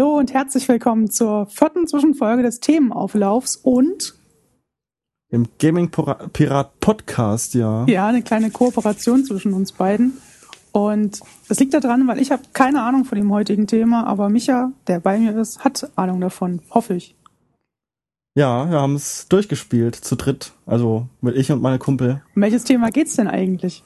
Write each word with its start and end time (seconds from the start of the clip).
Hallo 0.00 0.16
und 0.16 0.32
herzlich 0.32 0.66
willkommen 0.66 1.10
zur 1.10 1.44
vierten 1.44 1.86
Zwischenfolge 1.86 2.42
des 2.42 2.60
Themenauflaufs 2.60 3.56
und 3.56 4.14
im 5.28 5.46
Gaming 5.58 5.90
Pirat 5.90 6.80
Podcast, 6.80 7.52
ja. 7.52 7.84
Ja, 7.84 8.06
eine 8.06 8.22
kleine 8.22 8.50
Kooperation 8.50 9.26
zwischen 9.26 9.52
uns 9.52 9.72
beiden. 9.72 10.14
Und 10.72 11.20
das 11.48 11.60
liegt 11.60 11.74
daran, 11.74 12.08
weil 12.08 12.18
ich 12.18 12.30
habe 12.30 12.44
keine 12.54 12.80
Ahnung 12.80 13.04
von 13.04 13.18
dem 13.18 13.30
heutigen 13.30 13.66
Thema, 13.66 14.06
aber 14.06 14.30
Micha, 14.30 14.72
der 14.86 15.00
bei 15.00 15.18
mir 15.18 15.36
ist, 15.36 15.64
hat 15.64 15.90
Ahnung 15.96 16.22
davon, 16.22 16.62
hoffe 16.70 16.94
ich. 16.94 17.14
Ja, 18.34 18.70
wir 18.70 18.80
haben 18.80 18.94
es 18.94 19.28
durchgespielt, 19.28 19.96
zu 19.96 20.16
dritt. 20.16 20.52
Also 20.64 21.08
mit 21.20 21.36
ich 21.36 21.52
und 21.52 21.60
meine 21.60 21.78
Kumpel. 21.78 22.22
Um 22.34 22.40
welches 22.40 22.64
Thema 22.64 22.88
geht's 22.88 23.16
denn 23.16 23.28
eigentlich? 23.28 23.84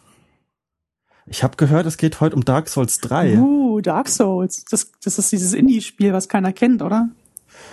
Ich 1.27 1.42
habe 1.42 1.56
gehört, 1.56 1.87
es 1.87 1.96
geht 1.96 2.20
heute 2.20 2.37
um 2.37 2.45
Dark 2.45 2.69
Souls 2.69 2.98
3. 2.98 3.38
Uh, 3.38 3.80
Dark 3.80 4.09
Souls. 4.09 4.64
Das, 4.66 4.91
das 5.02 5.19
ist 5.19 5.33
dieses 5.33 5.55
Indie-Spiel, 5.55 6.12
was 6.12 6.28
keiner 6.28 6.52
kennt, 6.52 6.83
oder? 6.83 7.09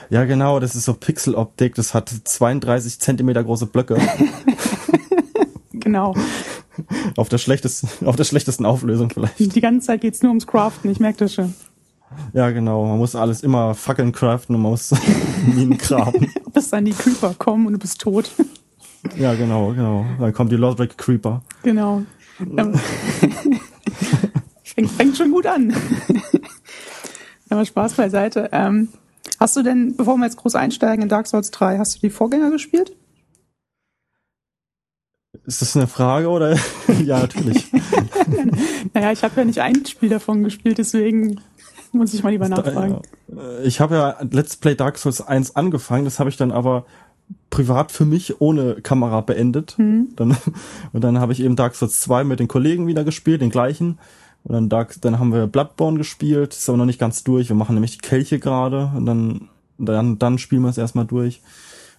Ja, 0.10 0.26
genau, 0.26 0.60
das 0.60 0.76
ist 0.76 0.86
so 0.86 0.94
Pixeloptik, 0.94 1.76
das 1.76 1.94
hat 1.94 2.10
32 2.10 3.00
Zentimeter 3.00 3.44
große 3.44 3.66
Blöcke. 3.66 3.98
genau. 5.74 6.16
Auf 7.18 7.30
der 7.30 7.40
schlechtesten, 7.40 8.06
auf 8.06 8.16
der 8.16 8.24
schlechtesten 8.24 8.66
Auflösung 8.66 9.10
vielleicht. 9.10 9.40
Die 9.40 9.62
ganze 9.62 9.88
Zeit 9.88 10.02
geht's 10.02 10.22
nur 10.22 10.30
ums 10.30 10.48
Craften, 10.48 10.90
ich 10.90 11.00
merke 11.00 11.20
das 11.20 11.34
schon. 11.34 11.54
Ja, 12.34 12.52
genau. 12.52 12.86
Man 12.86 12.98
muss 12.98 13.16
alles 13.16 13.42
immer 13.42 13.74
Fackeln 13.74 14.12
craften 14.12 14.56
und 14.56 14.62
man 14.62 14.72
muss 14.72 14.92
Minen 15.46 15.78
graben. 15.78 16.32
Bis 16.54 16.70
dann 16.70 16.86
die 16.86 16.92
Creeper 16.92 17.34
kommen 17.38 17.68
und 17.68 17.74
du 17.74 17.80
bist 17.80 18.00
tot. 18.02 18.32
Ja, 19.18 19.34
genau, 19.34 19.70
genau. 19.70 20.06
Dann 20.20 20.34
kommt 20.34 20.52
die 20.52 20.58
Lothric 20.58 20.98
Creeper. 20.98 21.42
Genau. 21.64 22.04
Fängt, 24.64 24.92
fängt 24.92 25.18
schon 25.18 25.32
gut 25.32 25.46
an. 25.46 25.74
Aber 27.50 27.66
Spaß 27.66 27.94
beiseite. 27.94 28.50
Ähm, 28.54 28.90
hast 29.40 29.58
du 29.58 29.64
denn, 29.64 29.96
bevor 29.98 30.18
wir 30.18 30.26
jetzt 30.26 30.38
groß 30.38 30.56
einsteigen 30.56 31.04
in 31.04 31.10
Dark 31.10 31.28
Souls 31.28 31.52
3, 31.52 31.78
hast 31.78 31.96
du 31.96 32.00
die 32.00 32.10
Vorgänger 32.10 32.50
gespielt? 32.50 32.96
Ist 35.46 35.62
das 35.62 35.76
eine 35.76 35.88
Frage 35.88 36.30
oder? 36.30 36.56
ja, 37.04 37.20
natürlich. 37.20 37.72
naja, 38.94 39.12
ich 39.12 39.24
habe 39.24 39.34
ja 39.38 39.46
nicht 39.46 39.60
ein 39.60 39.86
Spiel 39.86 40.10
davon 40.10 40.44
gespielt, 40.44 40.78
deswegen 40.78 41.42
muss 41.92 42.14
ich 42.14 42.24
mal 42.24 42.30
lieber 42.30 42.48
nachfragen. 42.48 43.02
Ich 43.64 43.82
habe 43.82 43.96
ja 43.96 44.18
Let's 44.30 44.56
Play 44.56 44.76
Dark 44.76 44.98
Souls 44.98 45.22
1 45.22 45.56
angefangen, 45.56 46.06
das 46.06 46.20
habe 46.20 46.30
ich 46.30 46.38
dann 46.38 46.52
aber 46.52 46.86
privat 47.50 47.92
für 47.92 48.06
mich 48.06 48.42
ohne 48.42 48.76
Kamera 48.76 49.22
beendet. 49.22 49.78
Mhm. 49.78 50.10
Dann, 50.16 50.38
und 50.94 51.04
dann 51.04 51.20
habe 51.20 51.34
ich 51.34 51.42
eben 51.42 51.56
Dark 51.56 51.76
Souls 51.76 52.00
2 52.02 52.24
mit 52.24 52.40
den 52.40 52.48
Kollegen 52.48 52.88
wieder 52.88 53.04
gespielt, 53.04 53.42
den 53.42 53.50
gleichen. 53.50 54.00
Und 54.44 54.54
dann, 54.54 54.70
Dark, 54.70 54.96
dann 55.02 55.20
haben 55.20 55.34
wir 55.34 55.48
Bloodborne 55.48 55.98
gespielt, 55.98 56.54
ist 56.54 56.68
aber 56.70 56.78
noch 56.78 56.86
nicht 56.86 57.00
ganz 57.00 57.24
durch. 57.24 57.50
Wir 57.50 57.56
machen 57.56 57.76
nämlich 57.76 57.98
die 57.98 58.08
Kelche 58.08 58.40
gerade 58.40 58.92
und 58.96 59.06
dann, 59.06 59.50
dann, 59.78 60.18
dann 60.18 60.38
spielen 60.38 60.64
wir 60.64 60.70
es 60.70 60.78
erstmal 60.78 61.06
durch. 61.06 61.42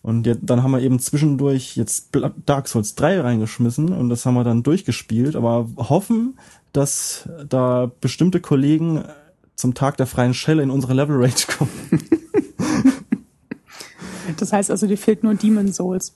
Und 0.02 0.26
jetzt, 0.26 0.40
dann 0.42 0.64
haben 0.64 0.72
wir 0.72 0.80
eben 0.80 0.98
zwischendurch 0.98 1.76
jetzt 1.76 2.10
Dark 2.44 2.66
Souls 2.66 2.96
3 2.96 3.20
reingeschmissen 3.20 3.90
und 3.90 4.08
das 4.08 4.26
haben 4.26 4.34
wir 4.34 4.42
dann 4.42 4.64
durchgespielt, 4.64 5.36
aber 5.36 5.68
hoffen, 5.76 6.36
dass 6.72 7.28
da 7.48 7.90
bestimmte 8.00 8.40
Kollegen 8.40 9.04
zum 9.54 9.74
Tag 9.74 9.96
der 9.98 10.06
freien 10.06 10.34
Schelle 10.34 10.64
in 10.64 10.70
unsere 10.70 10.94
Level 10.94 11.16
Range 11.16 11.34
kommen. 11.56 11.70
das 14.42 14.52
heißt 14.52 14.70
also, 14.70 14.86
dir 14.86 14.98
fehlt 14.98 15.22
nur 15.22 15.34
Demon 15.34 15.72
Souls. 15.72 16.14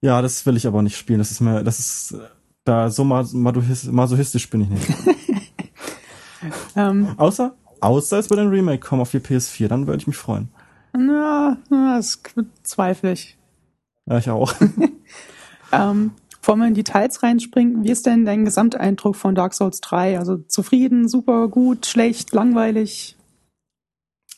Ja, 0.00 0.20
das 0.22 0.44
will 0.46 0.56
ich 0.56 0.66
aber 0.66 0.82
nicht 0.82 0.96
spielen. 0.96 1.18
Das 1.18 1.30
ist 1.30 1.40
mir, 1.40 1.62
das 1.62 1.78
ist, 1.78 2.16
da 2.64 2.90
so 2.90 3.04
masochistisch 3.04 4.50
bin 4.50 4.62
ich 4.62 4.68
nicht. 4.68 4.88
ähm, 6.76 7.14
außer, 7.16 7.54
außer 7.80 8.18
es 8.18 8.30
wird 8.30 8.40
ein 8.40 8.48
Remake 8.48 8.80
kommen 8.80 9.02
auf 9.02 9.10
die 9.10 9.20
PS4, 9.20 9.68
dann 9.68 9.86
würde 9.86 10.00
ich 10.00 10.06
mich 10.06 10.16
freuen. 10.16 10.48
Na, 10.92 11.56
das 11.70 12.20
zweifle 12.62 13.12
ich. 13.12 13.38
Ja, 14.06 14.18
ich 14.18 14.28
auch. 14.28 14.52
ähm, 15.72 16.10
bevor 16.40 16.56
wir 16.56 16.66
in 16.66 16.74
Details 16.74 17.22
reinspringen, 17.22 17.84
wie 17.84 17.90
ist 17.90 18.06
denn 18.06 18.24
dein 18.24 18.44
Gesamteindruck 18.44 19.16
von 19.16 19.34
Dark 19.34 19.54
Souls 19.54 19.80
3? 19.80 20.18
Also 20.18 20.36
zufrieden, 20.36 21.08
super, 21.08 21.48
gut, 21.48 21.86
schlecht, 21.86 22.32
langweilig? 22.32 23.16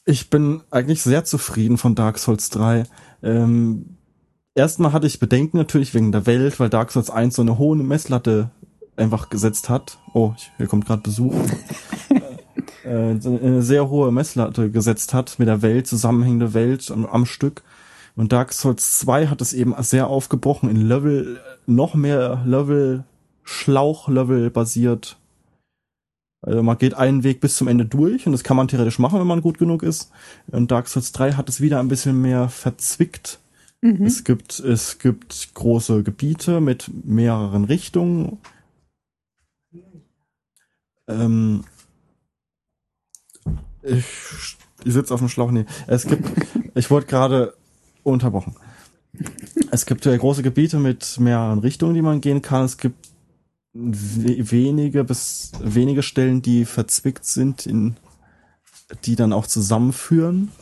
Ich 0.06 0.28
bin 0.28 0.62
eigentlich 0.70 1.02
sehr 1.02 1.24
zufrieden 1.24 1.78
von 1.78 1.94
Dark 1.94 2.18
Souls 2.18 2.50
3. 2.50 2.84
Ähm, 3.22 3.96
erstmal 4.54 4.92
hatte 4.92 5.06
ich 5.06 5.18
Bedenken 5.18 5.56
natürlich 5.56 5.94
wegen 5.94 6.12
der 6.12 6.26
Welt, 6.26 6.60
weil 6.60 6.68
Dark 6.68 6.92
Souls 6.92 7.08
1 7.08 7.36
so 7.36 7.42
eine 7.42 7.56
hohe 7.56 7.76
Messlatte 7.76 8.50
einfach 8.96 9.30
gesetzt 9.30 9.70
hat. 9.70 9.98
Oh, 10.12 10.34
hier 10.58 10.66
kommt 10.66 10.84
gerade 10.86 11.00
Besuch. 11.00 11.34
äh, 12.84 12.88
eine 12.88 13.62
sehr 13.62 13.88
hohe 13.88 14.12
Messlatte 14.12 14.70
gesetzt 14.70 15.14
hat 15.14 15.38
mit 15.38 15.48
der 15.48 15.62
Welt, 15.62 15.86
zusammenhängende 15.86 16.52
Welt 16.52 16.90
am, 16.90 17.06
am 17.06 17.24
Stück. 17.24 17.62
Und 18.14 18.32
Dark 18.32 18.52
Souls 18.52 18.98
2 18.98 19.28
hat 19.28 19.40
es 19.40 19.54
eben 19.54 19.74
sehr 19.82 20.08
aufgebrochen 20.08 20.68
in 20.68 20.76
Level, 20.76 21.40
noch 21.66 21.94
mehr 21.94 22.42
Level, 22.44 23.04
Schlauch-Level 23.42 24.50
basiert. 24.50 25.16
Also 26.46 26.62
man 26.62 26.76
geht 26.76 26.92
einen 26.92 27.24
Weg 27.24 27.40
bis 27.40 27.56
zum 27.56 27.68
Ende 27.68 27.86
durch 27.86 28.26
und 28.26 28.32
das 28.32 28.44
kann 28.44 28.56
man 28.56 28.68
theoretisch 28.68 28.98
machen, 28.98 29.18
wenn 29.18 29.26
man 29.26 29.40
gut 29.40 29.56
genug 29.56 29.82
ist. 29.82 30.10
Und 30.48 30.70
Dark 30.70 30.88
Souls 30.88 31.12
3 31.12 31.32
hat 31.32 31.48
es 31.48 31.62
wieder 31.62 31.80
ein 31.80 31.88
bisschen 31.88 32.20
mehr 32.20 32.50
verzwickt. 32.50 33.40
Mhm. 33.80 34.04
Es 34.04 34.24
gibt, 34.24 34.58
es 34.58 34.98
gibt 34.98 35.54
große 35.54 36.02
Gebiete 36.02 36.60
mit 36.60 36.90
mehreren 37.02 37.64
Richtungen. 37.64 38.38
Ähm, 41.08 41.64
ich, 43.82 44.04
ich 44.84 44.92
sitze 44.92 45.14
auf 45.14 45.20
dem 45.20 45.30
Schlauch. 45.30 45.50
Nee, 45.50 45.64
es 45.86 46.06
gibt, 46.06 46.28
ich 46.74 46.90
wurde 46.90 47.06
gerade 47.06 47.54
unterbrochen. 48.02 48.54
Es 49.70 49.86
gibt 49.86 50.04
ja 50.04 50.14
große 50.14 50.42
Gebiete 50.42 50.78
mit 50.78 51.18
mehreren 51.18 51.60
Richtungen, 51.60 51.94
die 51.94 52.02
man 52.02 52.20
gehen 52.20 52.42
kann. 52.42 52.66
Es 52.66 52.76
gibt 52.76 53.13
wenige 53.74 55.04
bis 55.04 55.52
wenige 55.60 56.02
Stellen, 56.02 56.42
die 56.42 56.64
verzwickt 56.64 57.24
sind, 57.24 57.66
in 57.66 57.96
die 59.04 59.16
dann 59.16 59.32
auch 59.32 59.46
zusammenführen. 59.46 60.52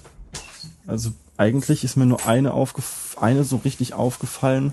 Also 0.86 1.12
eigentlich 1.36 1.84
ist 1.84 1.96
mir 1.96 2.06
nur 2.06 2.26
eine 2.26 2.54
aufgef 2.54 3.16
eine 3.20 3.44
so 3.44 3.56
richtig 3.56 3.94
aufgefallen. 3.94 4.72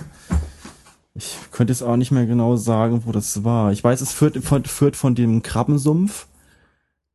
Ich 1.14 1.38
könnte 1.52 1.74
jetzt 1.74 1.82
auch 1.82 1.98
nicht 1.98 2.12
mehr 2.12 2.26
genau 2.26 2.56
sagen, 2.56 3.04
wo 3.06 3.12
das 3.12 3.44
war. 3.44 3.72
Ich 3.74 3.84
weiß, 3.84 4.00
es 4.02 4.14
führt, 4.14 4.38
führt 4.38 4.96
von 4.96 5.16
dem 5.16 5.42
Krabbensumpf. 5.42 6.28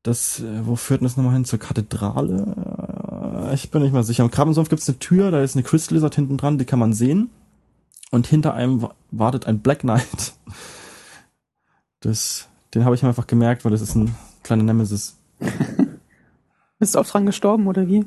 Das, 0.02 0.40
äh, 0.40 0.66
wo 0.66 0.76
führt 0.76 1.00
denn 1.00 1.06
das 1.06 1.16
nochmal 1.16 1.32
hin? 1.32 1.46
Zur 1.46 1.58
Kathedrale? 1.58 3.50
Ich 3.54 3.70
bin 3.70 3.82
nicht 3.82 3.94
mal 3.94 4.04
sicher. 4.04 4.22
Am 4.22 4.30
Krabbensumpf 4.30 4.68
gibt 4.68 4.82
es 4.82 4.88
eine 4.88 4.98
Tür, 4.98 5.30
da 5.30 5.42
ist 5.42 5.56
eine 5.56 5.62
Crystal 5.62 5.96
Lizard 5.96 6.14
hinten 6.14 6.36
dran, 6.36 6.58
die 6.58 6.66
kann 6.66 6.78
man 6.78 6.92
sehen. 6.92 7.30
Und 8.10 8.26
hinter 8.26 8.54
einem 8.54 8.88
wartet 9.10 9.46
ein 9.46 9.60
Black 9.60 9.80
Knight. 9.80 10.34
Das, 12.04 12.48
den 12.74 12.84
habe 12.84 12.94
ich 12.94 13.04
einfach 13.04 13.26
gemerkt, 13.26 13.64
weil 13.64 13.72
das 13.72 13.80
ist 13.80 13.94
ein 13.94 14.14
kleiner 14.42 14.62
Nemesis. 14.62 15.16
Bist 16.78 16.94
du 16.94 16.98
auch 16.98 17.06
dran 17.06 17.24
gestorben, 17.24 17.66
oder 17.66 17.88
wie? 17.88 18.04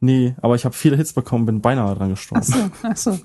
Nee, 0.00 0.34
aber 0.40 0.54
ich 0.54 0.64
habe 0.64 0.74
viele 0.74 0.96
Hits 0.96 1.12
bekommen, 1.12 1.44
bin 1.44 1.60
beinahe 1.60 1.94
dran 1.94 2.10
gestorben. 2.10 2.42
Ach 2.42 2.56
so, 2.56 2.70
ach 2.82 2.96
so. 2.96 3.18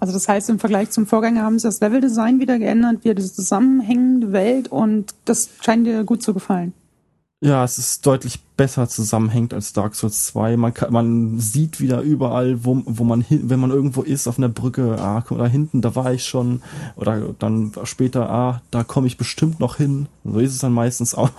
Also 0.00 0.12
das 0.12 0.28
heißt, 0.28 0.50
im 0.50 0.58
Vergleich 0.58 0.90
zum 0.90 1.06
Vorgänger 1.06 1.42
haben 1.42 1.58
sie 1.58 1.68
das 1.68 1.80
Leveldesign 1.80 2.40
wieder 2.40 2.58
geändert, 2.58 3.04
wieder 3.04 3.14
diese 3.14 3.32
zusammenhängende 3.32 4.32
Welt 4.32 4.68
und 4.68 5.14
das 5.24 5.50
scheint 5.62 5.86
dir 5.86 6.04
gut 6.04 6.22
zu 6.22 6.34
gefallen. 6.34 6.74
Ja, 7.46 7.62
es 7.62 7.78
ist 7.78 8.04
deutlich 8.04 8.40
besser 8.56 8.88
zusammenhängt 8.88 9.54
als 9.54 9.72
Dark 9.72 9.94
Souls 9.94 10.26
2. 10.26 10.56
Man, 10.56 10.74
kann, 10.74 10.92
man 10.92 11.38
sieht 11.38 11.80
wieder 11.80 12.00
überall, 12.00 12.64
wo, 12.64 12.82
wo 12.86 13.04
man 13.04 13.20
hin, 13.20 13.48
wenn 13.48 13.60
man 13.60 13.70
irgendwo 13.70 14.02
ist 14.02 14.26
auf 14.26 14.36
einer 14.36 14.48
Brücke, 14.48 14.96
ah, 14.98 15.22
da 15.30 15.46
hinten, 15.46 15.80
da 15.80 15.94
war 15.94 16.12
ich 16.12 16.24
schon. 16.24 16.60
Oder 16.96 17.34
dann 17.38 17.70
später, 17.84 18.28
ah, 18.28 18.62
da 18.72 18.82
komme 18.82 19.06
ich 19.06 19.16
bestimmt 19.16 19.60
noch 19.60 19.76
hin. 19.76 20.08
So 20.24 20.40
ist 20.40 20.54
es 20.54 20.58
dann 20.58 20.72
meistens 20.72 21.14
auch. 21.14 21.30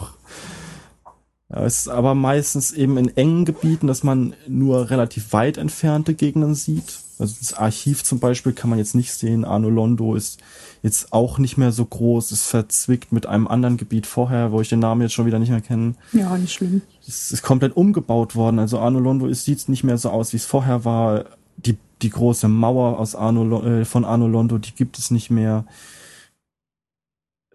Ja, 1.50 1.64
es 1.64 1.80
ist 1.80 1.88
aber 1.88 2.14
meistens 2.14 2.72
eben 2.72 2.98
in 2.98 3.16
engen 3.16 3.46
Gebieten, 3.46 3.88
dass 3.88 4.04
man 4.04 4.34
nur 4.48 4.90
relativ 4.90 5.32
weit 5.32 5.58
entfernte 5.58 6.14
Gegner 6.14 6.54
sieht. 6.56 7.00
Also 7.20 7.36
das 7.40 7.54
Archiv 7.54 8.04
zum 8.04 8.20
Beispiel 8.20 8.52
kann 8.52 8.70
man 8.70 8.80
jetzt 8.80 8.96
nicht 8.96 9.14
sehen. 9.14 9.46
Arno 9.46 9.70
Londo 9.70 10.16
ist 10.16 10.40
jetzt 10.84 11.14
auch 11.14 11.40
nicht 11.40 11.58
mehr 11.58 11.72
so 11.72 11.86
groß, 11.86 12.32
ist 12.32 12.44
verzwickt 12.44 13.12
mit 13.12 13.26
einem 13.26 13.48
anderen 13.48 13.78
Gebiet 13.78 14.06
vorher, 14.06 14.52
wo 14.52 14.62
ich 14.62 14.70
den 14.70 14.80
Namen 14.80 15.02
jetzt 15.02 15.14
schon 15.14 15.26
wieder 15.26 15.40
nicht 15.40 15.50
mehr 15.50 15.62
kenne. 15.62 15.96
Ja, 16.12 16.38
nicht 16.38 16.54
schlimm. 16.54 16.82
Es 17.08 17.32
ist 17.32 17.42
komplett 17.42 17.76
umgebaut 17.76 18.36
worden. 18.36 18.60
Also 18.60 18.80
Arno 18.80 19.00
Londo 19.00 19.32
sieht 19.34 19.68
nicht 19.70 19.84
mehr 19.84 19.98
so 19.98 20.10
aus, 20.10 20.34
wie 20.34 20.38
es 20.38 20.46
vorher 20.46 20.86
war. 20.86 21.26
Die, 21.56 21.78
die 22.04 22.12
große 22.12 22.48
Mauer 22.48 23.00
aus 23.00 23.16
Arno, 23.16 23.64
äh, 23.64 23.86
von 23.86 24.06
Arno 24.06 24.28
Londo, 24.28 24.60
die 24.60 24.76
gibt 24.76 25.00
es 25.00 25.10
nicht 25.10 25.32
mehr. 25.32 25.66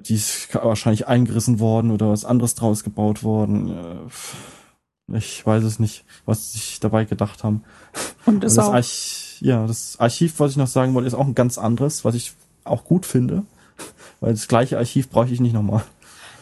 Die 0.08 0.14
ist 0.14 0.54
wahrscheinlich 0.54 1.06
eingerissen 1.06 1.60
worden 1.60 1.90
oder 1.90 2.10
was 2.10 2.24
anderes 2.24 2.54
draus 2.54 2.84
gebaut 2.84 3.22
worden. 3.22 3.70
Äh, 5.10 5.16
ich 5.16 5.44
weiß 5.44 5.64
es 5.64 5.78
nicht, 5.78 6.04
was 6.24 6.52
sie 6.52 6.58
sich 6.58 6.80
dabei 6.80 7.04
gedacht 7.04 7.44
haben. 7.44 7.64
Und 8.24 8.44
ist 8.44 8.56
das 8.56 8.66
auch 8.66 8.74
Arch 8.74 9.32
ja, 9.42 9.66
das 9.66 9.98
Archiv, 9.98 10.38
was 10.38 10.52
ich 10.52 10.56
noch 10.56 10.68
sagen 10.68 10.94
wollte, 10.94 11.08
ist 11.08 11.14
auch 11.14 11.26
ein 11.26 11.34
ganz 11.34 11.58
anderes, 11.58 12.04
was 12.04 12.14
ich 12.14 12.32
auch 12.64 12.84
gut 12.84 13.04
finde, 13.04 13.42
weil 14.20 14.32
das 14.32 14.46
gleiche 14.46 14.78
Archiv 14.78 15.10
brauche 15.10 15.28
ich 15.28 15.40
nicht 15.40 15.52
nochmal. 15.52 15.82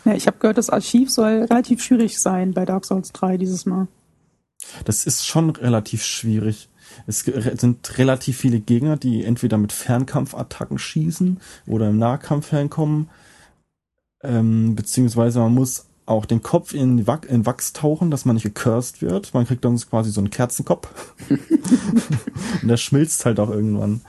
Ja, 0.05 0.13
ich 0.13 0.27
habe 0.27 0.39
gehört, 0.39 0.59
das 0.59 0.71
Archiv 0.71 1.11
soll 1.11 1.47
relativ 1.51 1.83
schwierig 1.83 2.21
sein 2.21 2.53
bei 2.53 2.67
Dark 2.67 2.85
Souls 2.85 3.13
3 3.13 3.39
dieses 3.39 3.65
Mal. 3.65 3.89
Das 4.85 5.07
ist 5.07 5.27
schon 5.27 5.51
relativ 5.51 6.05
schwierig. 6.05 6.69
Es 7.07 7.21
sind 7.21 7.99
relativ 7.99 8.37
viele 8.37 8.61
Gegner, 8.61 8.97
die 8.97 9.25
entweder 9.25 9.57
mit 9.57 9.73
Fernkampfattacken 9.73 10.79
schießen 10.79 11.41
oder 11.67 11.89
im 11.89 11.99
Nahkampf 11.99 12.53
herkommen. 12.53 13.09
Ähm, 14.23 14.75
beziehungsweise 14.75 15.41
man 15.41 15.55
muss 15.55 15.87
auch 16.07 16.27
den 16.27 16.43
Kopf 16.43 16.75
in, 16.75 17.07
Wach, 17.07 17.23
in 17.23 17.47
Wachs 17.47 17.73
tauchen, 17.73 18.11
dass 18.11 18.25
man 18.25 18.35
nicht 18.35 18.43
gecursed 18.43 19.01
wird. 19.01 19.33
Man 19.33 19.47
kriegt 19.47 19.65
dann 19.65 19.77
quasi 19.77 20.11
so 20.11 20.21
einen 20.21 20.31
Kerzenkopf. 20.31 20.89
und 21.31 22.69
der 22.69 22.77
schmilzt 22.77 23.25
halt 23.25 23.39
auch 23.39 23.51
irgendwann. 23.51 24.01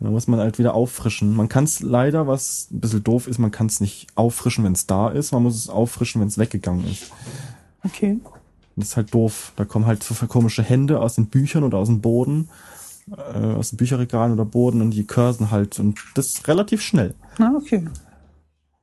Da 0.00 0.10
muss 0.10 0.26
man 0.26 0.40
halt 0.40 0.58
wieder 0.58 0.74
auffrischen. 0.74 1.36
Man 1.36 1.48
kann 1.48 1.64
es 1.64 1.80
leider, 1.80 2.26
was 2.26 2.68
ein 2.72 2.80
bisschen 2.80 3.04
doof 3.04 3.28
ist, 3.28 3.38
man 3.38 3.52
kann 3.52 3.66
es 3.66 3.80
nicht 3.80 4.08
auffrischen, 4.16 4.64
wenn 4.64 4.72
es 4.72 4.86
da 4.86 5.08
ist. 5.10 5.30
Man 5.32 5.44
muss 5.44 5.54
es 5.54 5.68
auffrischen, 5.68 6.20
wenn 6.20 6.28
es 6.28 6.38
weggegangen 6.38 6.90
ist. 6.90 7.12
Okay. 7.84 8.18
Das 8.74 8.88
ist 8.88 8.96
halt 8.96 9.14
doof. 9.14 9.52
Da 9.54 9.64
kommen 9.64 9.86
halt 9.86 10.02
so 10.02 10.14
komische 10.26 10.62
Hände 10.62 11.00
aus 11.00 11.14
den 11.14 11.26
Büchern 11.26 11.62
oder 11.62 11.78
aus 11.78 11.88
dem 11.88 12.00
Boden, 12.00 12.48
äh, 13.16 13.38
aus 13.38 13.70
den 13.70 13.76
Bücherregalen 13.76 14.32
oder 14.32 14.44
Boden 14.44 14.80
und 14.80 14.90
die 14.90 15.06
cursen 15.06 15.50
halt. 15.50 15.78
Und 15.78 16.00
das 16.14 16.28
ist 16.28 16.48
relativ 16.48 16.80
schnell. 16.80 17.14
Ah, 17.38 17.52
okay. 17.56 17.86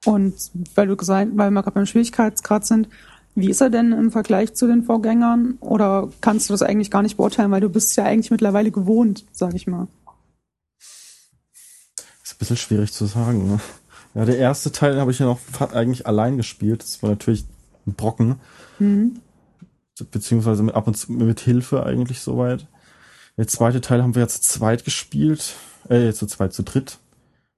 Und 0.06 0.36
weil 0.76 0.88
du 0.88 0.96
gesagt, 0.96 1.32
weil 1.36 1.52
wir 1.52 1.62
gerade 1.62 1.76
beim 1.76 1.86
Schwierigkeitsgrad 1.86 2.66
sind, 2.66 2.88
wie 3.36 3.50
ist 3.50 3.62
er 3.62 3.70
denn 3.70 3.92
im 3.92 4.12
Vergleich 4.12 4.54
zu 4.54 4.68
den 4.68 4.84
Vorgängern? 4.84 5.58
Oder 5.60 6.10
kannst 6.22 6.50
du 6.50 6.54
das 6.54 6.62
eigentlich 6.62 6.92
gar 6.92 7.02
nicht 7.02 7.18
beurteilen, 7.18 7.52
weil 7.52 7.62
du 7.62 7.70
bist 7.70 7.96
ja 7.96 8.06
eigentlich 8.06 8.32
mittlerweile 8.32 8.72
gewohnt, 8.72 9.26
sag 9.32 9.54
ich 9.54 9.68
mal. 9.68 9.88
Ist 12.24 12.34
ein 12.34 12.40
bisschen 12.40 12.58
schwierig 12.58 12.92
zu 12.92 13.06
sagen. 13.06 13.48
Ne? 13.48 13.60
Ja, 14.16 14.26
der 14.26 14.38
erste 14.38 14.72
Teil 14.72 15.00
habe 15.00 15.12
ich 15.12 15.20
ja 15.20 15.26
noch 15.26 15.40
eigentlich 15.74 16.08
allein 16.08 16.38
gespielt. 16.38 16.82
Das 16.82 17.02
war 17.04 17.10
natürlich 17.12 17.46
ein 17.86 17.94
Brocken. 17.94 18.40
Mhm. 18.80 19.20
Beziehungsweise 20.12 20.64
mit, 20.64 20.76
ab 20.76 20.88
und 20.88 20.96
zu 20.96 21.12
mit 21.12 21.42
Hilfe 21.42 21.86
eigentlich 21.86 22.22
soweit. 22.22 22.68
Der 23.38 23.48
zweite 23.48 23.82
Teil 23.82 24.02
haben 24.02 24.16
wir 24.16 24.22
jetzt 24.22 24.44
zu 24.44 24.60
zweit 24.60 24.86
gespielt. 24.86 25.56
Äh, 25.88 26.14
zu 26.14 26.26
zweit, 26.26 26.54
zu 26.54 26.64
dritt. 26.64 27.00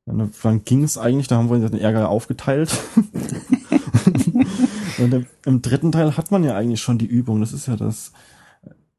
Und 0.06 0.34
dann 0.44 0.66
ging 0.66 0.84
es 0.84 0.98
eigentlich, 0.98 1.28
da 1.28 1.38
haben 1.38 1.50
wir 1.50 1.70
den 1.70 1.80
Ärger 1.80 2.10
aufgeteilt. 2.10 2.76
und 4.98 5.14
im, 5.14 5.26
im, 5.46 5.62
dritten 5.62 5.92
Teil 5.92 6.18
hat 6.18 6.32
man 6.32 6.44
ja 6.44 6.56
eigentlich 6.56 6.82
schon 6.82 6.98
die 6.98 7.06
Übung, 7.06 7.40
das 7.40 7.54
ist 7.54 7.68
ja 7.68 7.76
das. 7.76 8.12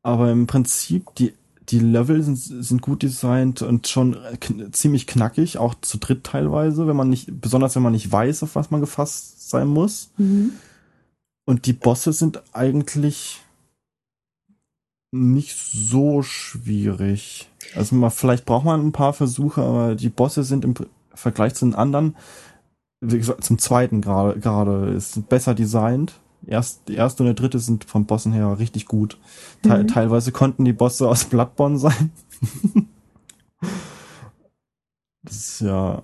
Aber 0.02 0.30
im 0.30 0.46
Prinzip, 0.46 1.14
die, 1.16 1.32
die 1.68 1.80
Level 1.80 2.22
sind, 2.22 2.36
sind 2.36 2.82
gut 2.82 3.02
designt 3.02 3.62
und 3.62 3.88
schon 3.88 4.16
kn 4.40 4.72
ziemlich 4.72 5.06
knackig, 5.06 5.58
auch 5.58 5.74
zu 5.80 5.98
dritt 5.98 6.24
teilweise, 6.24 6.86
wenn 6.86 6.96
man 6.96 7.10
nicht, 7.10 7.40
besonders 7.40 7.74
wenn 7.74 7.82
man 7.82 7.92
nicht 7.92 8.10
weiß, 8.10 8.44
auf 8.44 8.54
was 8.54 8.70
man 8.70 8.80
gefasst 8.80 9.50
sein 9.50 9.68
muss. 9.68 10.10
Mhm. 10.18 10.52
Und 11.44 11.66
die 11.66 11.72
Bosse 11.72 12.12
sind 12.12 12.42
eigentlich 12.52 13.40
nicht 15.12 15.56
so 15.56 16.22
schwierig. 16.22 17.48
Also 17.76 17.94
mal, 17.94 18.10
vielleicht 18.10 18.46
braucht 18.46 18.64
man 18.64 18.84
ein 18.84 18.92
paar 18.92 19.12
Versuche, 19.12 19.62
aber 19.62 19.94
die 19.94 20.08
Bosse 20.08 20.42
sind 20.42 20.64
im 20.64 20.74
Vergleich 21.14 21.54
zu 21.54 21.66
den 21.66 21.74
anderen, 21.74 22.16
wie 23.00 23.18
gesagt, 23.18 23.44
zum 23.44 23.58
zweiten 23.58 24.00
gerade, 24.00 24.40
gerade 24.40 24.90
ist 24.90 25.28
besser 25.28 25.54
designt. 25.54 26.14
Erst, 26.46 26.88
die 26.88 26.94
erste 26.94 27.22
und 27.22 27.26
der 27.26 27.34
dritte 27.34 27.58
sind 27.58 27.84
vom 27.84 28.06
Bossen 28.06 28.32
her 28.32 28.58
richtig 28.58 28.86
gut. 28.86 29.18
Te 29.62 29.82
mhm. 29.82 29.86
Teilweise 29.86 30.32
konnten 30.32 30.64
die 30.64 30.72
Bosse 30.72 31.08
aus 31.08 31.24
Bloodborne 31.26 31.78
sein. 31.78 32.10
das 35.22 35.36
ist 35.36 35.60
ja 35.60 36.02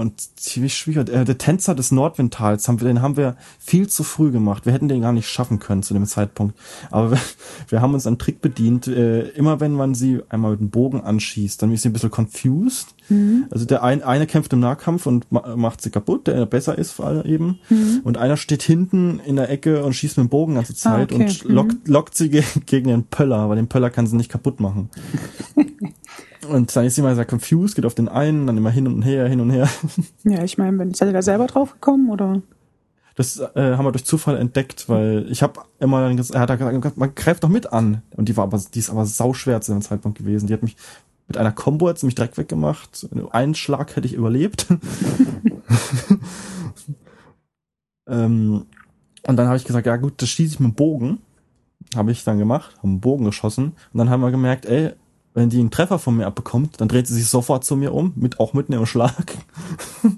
und 0.00 0.20
ziemlich 0.38 0.74
schwierig. 0.74 1.08
Äh, 1.10 1.24
der 1.24 1.38
Tänzer 1.38 1.74
des 1.74 1.92
Nordwindtals, 1.92 2.66
haben 2.66 2.80
wir, 2.80 2.88
den 2.88 3.02
haben 3.02 3.16
wir 3.16 3.36
viel 3.58 3.88
zu 3.88 4.02
früh 4.02 4.30
gemacht. 4.30 4.66
Wir 4.66 4.72
hätten 4.72 4.88
den 4.88 5.02
gar 5.02 5.12
nicht 5.12 5.28
schaffen 5.28 5.58
können 5.58 5.82
zu 5.82 5.94
dem 5.94 6.06
Zeitpunkt. 6.06 6.58
Aber 6.90 7.12
wir, 7.12 7.20
wir 7.68 7.80
haben 7.80 7.94
uns 7.94 8.06
einen 8.06 8.18
Trick 8.18 8.40
bedient. 8.40 8.88
Äh, 8.88 9.28
immer 9.30 9.60
wenn 9.60 9.72
man 9.72 9.94
sie 9.94 10.20
einmal 10.28 10.52
mit 10.52 10.60
dem 10.60 10.70
Bogen 10.70 11.02
anschießt, 11.02 11.62
dann 11.62 11.70
ist 11.72 11.82
sie 11.82 11.90
ein 11.90 11.92
bisschen 11.92 12.10
confused. 12.10 12.94
Mhm. 13.10 13.46
Also 13.50 13.66
der 13.66 13.82
ein, 13.82 14.02
eine 14.02 14.26
kämpft 14.26 14.52
im 14.52 14.60
Nahkampf 14.60 15.06
und 15.06 15.30
ma 15.30 15.54
macht 15.54 15.82
sie 15.82 15.90
kaputt, 15.90 16.26
der 16.26 16.46
besser 16.46 16.78
ist 16.78 16.92
vor 16.92 17.06
allem 17.06 17.26
eben. 17.26 17.58
Mhm. 17.68 18.00
Und 18.02 18.16
einer 18.16 18.36
steht 18.36 18.62
hinten 18.62 19.20
in 19.20 19.36
der 19.36 19.50
Ecke 19.50 19.84
und 19.84 19.92
schießt 19.92 20.16
mit 20.16 20.26
dem 20.26 20.30
Bogen 20.30 20.54
ganze 20.54 20.74
Zeit 20.74 21.12
ah, 21.12 21.14
okay. 21.14 21.24
und 21.24 21.44
lockt, 21.44 21.86
mhm. 21.88 21.92
lockt 21.92 22.16
sie 22.16 22.30
ge 22.30 22.42
gegen 22.66 22.88
den 22.88 23.04
Pöller, 23.04 23.48
weil 23.48 23.56
den 23.56 23.68
Pöller 23.68 23.90
kann 23.90 24.06
sie 24.06 24.16
nicht 24.16 24.30
kaputt 24.30 24.60
machen. 24.60 24.88
Und 26.48 26.74
dann 26.74 26.84
ist 26.86 26.94
sie 26.94 27.02
mal 27.02 27.14
sehr 27.14 27.26
confused, 27.30 27.76
geht 27.76 27.84
auf 27.84 27.94
den 27.94 28.08
einen, 28.08 28.46
dann 28.46 28.56
immer 28.56 28.70
hin 28.70 28.86
und 28.86 29.02
her, 29.02 29.28
hin 29.28 29.40
und 29.40 29.50
her. 29.50 29.68
Ja, 30.24 30.42
ich 30.42 30.58
meine, 30.58 30.94
seid 30.94 31.08
ihr 31.08 31.12
da 31.12 31.22
selber 31.22 31.46
drauf 31.46 31.72
gekommen 31.72 32.10
oder? 32.10 32.40
Das 33.16 33.38
äh, 33.38 33.76
haben 33.76 33.84
wir 33.84 33.92
durch 33.92 34.04
Zufall 34.04 34.38
entdeckt, 34.38 34.88
weil 34.88 35.26
ich 35.30 35.42
habe 35.42 35.60
immer 35.78 36.00
dann 36.00 36.16
gesagt, 36.16 36.34
er 36.34 36.40
hat 36.40 36.58
gesagt, 36.58 36.96
man 36.96 37.14
greift 37.14 37.44
doch 37.44 37.48
mit 37.48 37.72
an. 37.72 38.02
Und 38.16 38.28
die 38.28 38.36
war 38.36 38.44
aber, 38.44 38.58
die 38.72 38.78
ist 38.78 38.90
aber 38.90 39.04
sauschwer 39.04 39.60
zu 39.60 39.72
dem 39.72 39.82
Zeitpunkt 39.82 40.16
gewesen. 40.16 40.46
Die 40.46 40.54
hat 40.54 40.62
mich 40.62 40.76
mit 41.30 41.36
einer 41.36 41.52
Combo 41.52 41.88
hat 41.88 41.96
sie 41.96 42.06
mich 42.06 42.16
direkt 42.16 42.38
weggemacht. 42.38 43.06
Einen 43.30 43.54
Schlag 43.54 43.94
hätte 43.94 44.06
ich 44.08 44.14
überlebt. 44.14 44.66
ähm, 48.08 48.66
und 49.28 49.36
dann 49.36 49.46
habe 49.46 49.56
ich 49.56 49.64
gesagt, 49.64 49.86
ja 49.86 49.96
gut, 49.96 50.20
das 50.20 50.28
schieße 50.28 50.54
ich 50.54 50.60
mit 50.60 50.70
dem 50.70 50.74
Bogen. 50.74 51.18
Habe 51.94 52.10
ich 52.10 52.24
dann 52.24 52.38
gemacht, 52.38 52.76
haben 52.78 52.90
einen 52.90 53.00
Bogen 53.00 53.26
geschossen. 53.26 53.74
Und 53.92 53.98
dann 53.98 54.10
haben 54.10 54.22
wir 54.22 54.32
gemerkt, 54.32 54.66
ey, 54.66 54.90
wenn 55.34 55.50
die 55.50 55.60
einen 55.60 55.70
Treffer 55.70 55.98
von 55.98 56.16
mir 56.16 56.26
abbekommt, 56.26 56.80
dann 56.80 56.88
dreht 56.88 57.06
sie 57.06 57.14
sich 57.14 57.28
sofort 57.28 57.64
zu 57.64 57.76
mir 57.76 57.94
um, 57.94 58.12
mit 58.16 58.40
auch 58.40 58.52
mitten 58.52 58.72
im 58.72 58.86
Schlag. 58.86 59.36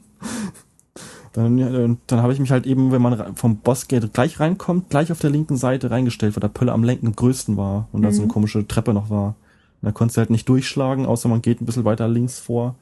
dann, 1.32 1.99
dann, 2.06 2.23
habe 2.23 2.32
ich 2.32 2.41
mich 2.41 2.50
halt 2.50 2.67
eben, 2.67 2.93
wenn 2.93 3.03
man 3.03 3.37
vom 3.37 3.56
Bossgate 3.59 4.09
gleich 4.09 4.41
reinkommt, 4.41 4.91
gleich 4.91 5.12
auf 5.12 5.19
der 5.19 5.31
linken 5.31 5.56
Seite 5.56 5.91
reingestellt, 5.91 6.37
wo 6.37 6.41
der 6.41 6.49
Pölle 6.49 6.73
am 6.73 6.85
Lenken 6.85 7.09
am 7.09 7.17
größten 7.17 7.56
war 7.56 7.88
und 7.93 8.00
mhm. 8.00 8.05
da 8.05 8.12
so 8.12 8.23
eine 8.23 8.26
mhm. 8.26 8.32
komische 8.32 8.67
Treppe 8.67 8.94
noch 8.94 9.11
war. 9.11 9.35
Und 9.82 9.87
da 9.87 9.93
konntest 9.93 10.17
du 10.17 10.20
halt 10.20 10.31
nicht 10.31 10.49
durchschlagen, 10.49 11.06
außer 11.06 11.29
man 11.29 11.43
geht 11.43 11.61
ein 11.61 11.67
bisschen 11.67 11.85
weiter 11.85 12.08
links 12.08 12.38
vor. 12.38 12.76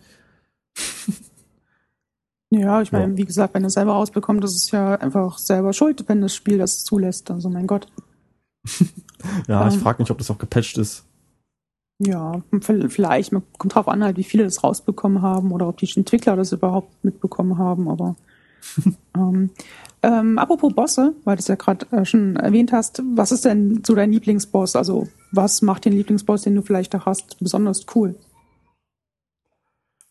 ja, 2.51 2.81
ich 2.81 2.93
meine, 2.93 3.13
ja. 3.13 3.17
wie 3.17 3.25
gesagt, 3.25 3.55
wenn 3.55 3.65
er 3.65 3.71
selber 3.71 3.93
rausbekommt, 3.93 4.45
das 4.45 4.55
ist 4.55 4.71
ja 4.71 4.95
einfach 4.95 5.39
selber 5.39 5.73
schuld, 5.73 6.05
wenn 6.09 6.21
das 6.21 6.35
Spiel 6.35 6.59
das 6.59 6.85
zulässt. 6.85 7.31
Also 7.31 7.51
mein 7.51 7.67
Gott. 7.67 7.89
ja, 9.49 9.63
ähm, 9.63 9.69
ich 9.69 9.79
frage 9.79 10.03
mich, 10.03 10.11
ob 10.11 10.19
das 10.19 10.31
auch 10.31 10.39
gepatcht 10.39 10.79
ist. 10.79 11.05
Ja, 12.03 12.41
vielleicht. 12.61 13.31
Man 13.31 13.43
kommt 13.59 13.75
drauf 13.75 13.87
an, 13.87 14.03
halt, 14.03 14.17
wie 14.17 14.25
viele 14.25 14.45
das 14.45 14.65
rausbekommen 14.65 15.21
haben 15.21 15.53
oder 15.53 15.69
ob 15.69 15.77
die 15.77 15.91
Entwickler 15.95 16.35
das 16.35 16.53
überhaupt 16.53 17.05
mitbekommen 17.05 17.59
haben. 17.59 17.89
Aber 17.89 18.17
ähm, 19.15 19.51
ähm, 20.03 20.39
apropos 20.39 20.73
Bosse, 20.75 21.15
weil 21.25 21.37
du 21.37 21.41
es 21.41 21.49
ja 21.49 21.57
gerade 21.57 21.87
äh, 21.93 22.07
schon 22.07 22.37
erwähnt 22.37 22.73
hast, 22.73 23.03
was 23.15 23.33
ist 23.33 23.45
denn 23.45 23.83
so 23.87 23.95
dein 23.95 24.13
Lieblingsboss? 24.13 24.77
Also 24.77 25.09
was 25.31 25.61
macht 25.61 25.85
den 25.85 25.93
Lieblingsboss, 25.93 26.43
den 26.43 26.55
du 26.55 26.63
vielleicht 26.63 26.95
da 26.95 27.05
hast, 27.05 27.39
besonders 27.39 27.85
cool? 27.95 28.15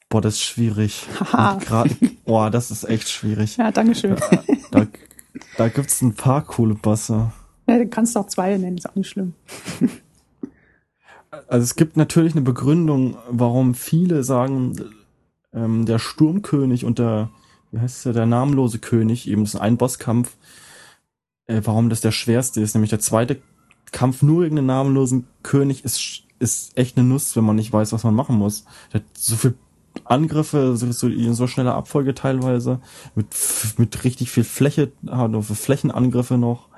Boah, 0.10 0.22
das 0.22 0.36
ist 0.36 0.44
schwierig. 0.44 1.08
Haha. 1.20 1.86
boah, 2.26 2.52
das 2.52 2.70
ist 2.70 2.84
echt 2.84 3.10
schwierig. 3.10 3.58
Ja, 3.58 3.72
dankeschön. 3.72 4.16
Da, 4.16 4.44
da, 4.72 4.88
da 5.58 5.68
gibt's 5.70 6.02
ein 6.02 6.14
paar 6.14 6.44
coole 6.44 6.76
Bosse. 6.76 7.32
Ja, 7.68 7.78
du 7.78 7.88
kannst 7.88 8.16
auch 8.18 8.28
zwei 8.28 8.56
nennen, 8.58 8.78
ist 8.78 8.90
auch 8.90 8.96
nicht 8.96 9.10
schlimm. 9.10 9.34
also 11.50 11.64
es 11.64 11.76
gibt 11.76 11.98
natürlich 11.98 12.34
eine 12.34 12.44
Begründung, 12.44 13.18
warum 13.30 13.74
viele 13.74 14.24
sagen, 14.24 14.76
ähm, 15.52 15.86
der 15.86 15.98
Sturmkönig 15.98 16.86
und 16.86 17.00
der, 17.00 17.30
wie 17.72 17.80
heißt 17.80 18.06
der, 18.06 18.14
der 18.14 18.26
namenlose 18.28 18.78
König, 18.78 19.28
eben 19.28 19.44
das 19.44 19.56
ist 19.56 19.60
ein 19.60 19.78
Bosskampf, 19.78 20.38
äh, 21.48 21.62
warum 21.64 21.90
das 21.90 22.02
der 22.02 22.12
schwerste 22.12 22.62
ist. 22.62 22.76
Nämlich 22.76 22.92
der 22.92 23.00
zweite 23.00 23.42
Kampf 23.92 24.22
nur 24.22 24.44
gegen 24.44 24.58
den 24.58 24.68
namenlosen 24.68 25.26
König 25.42 25.84
ist, 25.84 26.22
ist 26.38 26.78
echt 26.78 26.98
eine 26.98 27.08
Nuss, 27.08 27.36
wenn 27.36 27.46
man 27.46 27.56
nicht 27.56 27.74
weiß, 27.74 27.94
was 27.94 28.04
man 28.04 28.14
machen 28.14 28.38
muss. 28.38 28.66
Der 28.94 29.02
hat 29.02 29.08
so 29.18 29.36
viel 29.36 29.56
Angriffe, 30.06 30.78
so, 30.78 30.92
so, 30.92 31.34
so 31.34 31.48
schneller 31.48 31.74
Abfolge 31.74 32.14
teilweise, 32.14 32.80
mit, 33.16 33.28
mit 33.78 34.04
richtig 34.04 34.30
viel 34.30 34.44
Fläche, 34.44 34.92
also 35.08 35.42
Flächenangriffe 35.42 36.38
noch 36.38 36.69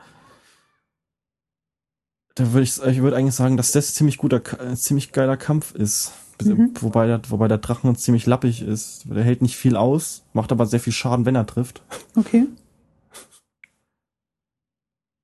da 2.36 2.54
würde 2.54 2.64
ich, 2.64 2.82
ich 2.82 3.02
würde 3.02 3.18
eigentlich 3.18 3.36
sagen, 3.36 3.58
dass 3.58 3.72
das 3.72 3.94
ziemlich 3.94 4.18
guter, 4.18 4.42
äh, 4.60 4.76
ziemlich 4.76 5.12
geiler 5.12 5.38
Kampf 5.38 5.76
ist. 5.76 6.14
Mhm. 6.42 6.74
Wobei, 6.80 7.08
der, 7.08 7.22
wobei 7.30 7.48
der 7.48 7.60
Drachen 7.60 7.96
ziemlich 7.96 8.26
lappig 8.26 8.62
ist. 8.62 9.04
Der 9.06 9.24
hält 9.24 9.42
nicht 9.42 9.58
viel 9.58 9.76
aus, 9.76 10.24
macht 10.34 10.52
aber 10.52 10.66
sehr 10.66 10.80
viel 10.80 10.94
Schaden, 10.94 11.26
wenn 11.26 11.36
er 11.36 11.46
trifft. 11.46 11.82
Okay. 12.16 12.48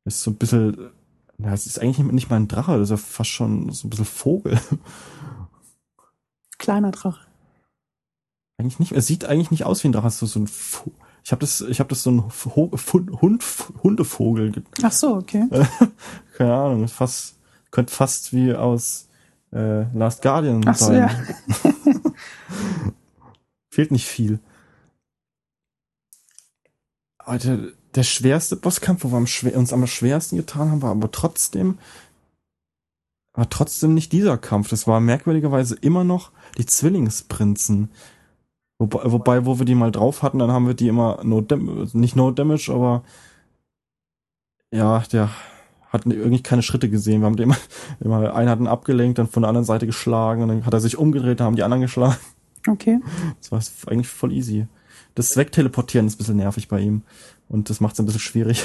Ist 0.06 0.22
so 0.22 0.32
ein 0.32 0.36
bisschen, 0.36 0.92
ja, 1.38 1.54
es 1.54 1.66
ist 1.66 1.80
eigentlich 1.80 2.00
nicht 2.00 2.30
mal 2.30 2.38
ein 2.38 2.48
Drache, 2.48 2.74
das 2.74 2.84
ist 2.84 2.92
ja 2.92 2.98
fast 2.98 3.30
schon 3.30 3.70
so 3.74 3.88
ein 3.88 3.90
bisschen 3.90 4.06
Vogel. 4.06 4.58
Kleiner 6.58 6.92
Drache. 6.92 7.28
Eigentlich 8.58 8.80
nicht, 8.80 8.94
er 8.94 9.02
sieht 9.02 9.26
eigentlich 9.26 9.52
nicht 9.52 9.66
aus 9.66 9.84
wie 9.84 9.90
ein 9.90 9.92
Drache, 9.92 10.10
so, 10.10 10.26
so 10.26 10.40
ein, 10.40 10.50
ich 11.27 11.31
habe 11.34 11.41
das, 11.41 11.60
ich 11.60 11.81
habe 11.81 11.89
das 11.89 12.03
so 12.03 12.12
ein 12.12 12.24
Hund, 12.55 13.22
Hund, 13.22 13.43
Hundevogel. 13.84 14.63
Ach 14.81 14.93
so, 14.93 15.15
okay. 15.15 15.46
Keine 16.38 16.53
Ahnung, 16.53 16.88
fast 16.88 17.36
könnte 17.69 17.93
fast 17.93 18.31
wie 18.31 18.53
aus 18.53 19.10
äh, 19.51 19.93
Last 19.93 20.22
Guardian 20.22 20.63
Ach 20.65 20.77
so, 20.77 20.86
sein. 20.86 21.10
Ja. 21.65 21.74
Fehlt 23.69 23.91
nicht 23.91 24.05
viel. 24.05 24.39
Aber 27.17 27.39
der, 27.39 27.60
der 27.93 28.03
schwerste 28.03 28.55
Bosskampf, 28.55 29.03
wo 29.03 29.12
wir 29.12 29.17
am 29.17 29.27
schwer, 29.27 29.57
uns 29.57 29.74
am 29.74 29.86
schwersten 29.86 30.38
getan 30.38 30.72
haben, 30.72 30.81
war 30.81 30.91
aber 30.91 31.12
trotzdem, 31.12 31.77
war 33.34 33.50
trotzdem 33.50 33.93
nicht 33.93 34.13
dieser 34.13 34.38
Kampf. 34.38 34.69
Das 34.69 34.88
war 34.88 35.01
merkwürdigerweise 35.01 35.75
immer 35.75 36.05
noch 36.05 36.31
die 36.57 36.65
Zwillingsprinzen. 36.65 37.89
Wobei, 38.79 39.12
wobei, 39.12 39.46
wo 39.46 39.57
wir 39.57 39.65
die 39.65 39.75
mal 39.75 39.91
drauf 39.91 40.22
hatten, 40.22 40.39
dann 40.39 40.51
haben 40.51 40.67
wir 40.67 40.75
die 40.75 40.88
immer 40.88 41.19
no 41.24 41.41
damage, 41.41 41.98
nicht 41.98 42.15
no 42.15 42.31
damage, 42.31 42.72
aber 42.72 43.03
ja, 44.72 45.03
der 45.12 45.29
hat 45.89 46.05
irgendwie 46.05 46.43
keine 46.43 46.62
Schritte 46.62 46.89
gesehen. 46.89 47.22
Wir 47.22 47.25
haben 47.25 47.38
den 47.38 47.43
immer, 47.46 47.57
immer, 48.00 48.36
einen 48.36 48.50
hat 48.50 48.60
ihn 48.60 48.67
abgelenkt, 48.67 49.17
dann 49.17 49.27
von 49.27 49.41
der 49.41 49.50
anderen 49.50 49.65
Seite 49.65 49.88
geschlagen 49.88 50.43
und 50.43 50.50
dann 50.50 50.65
hat 50.65 50.74
er 50.74 50.79
sich 50.79 50.98
umgedreht, 50.98 51.39
dann 51.39 51.48
haben 51.48 51.55
die 51.55 51.63
anderen 51.63 51.81
geschlagen. 51.81 52.17
Okay. 52.67 53.00
Das 53.39 53.51
war 53.51 53.91
eigentlich 53.91 54.10
voll 54.10 54.31
easy. 54.31 54.67
Das 55.15 55.36
Wegteleportieren 55.38 56.05
ist 56.05 56.15
ein 56.15 56.17
bisschen 56.19 56.38
nervig 56.38 56.67
bei 56.67 56.79
ihm 56.79 57.01
und 57.50 57.69
das 57.69 57.79
macht 57.79 57.93
es 57.93 58.00
ein 58.00 58.05
bisschen 58.05 58.22
schwierig. 58.22 58.63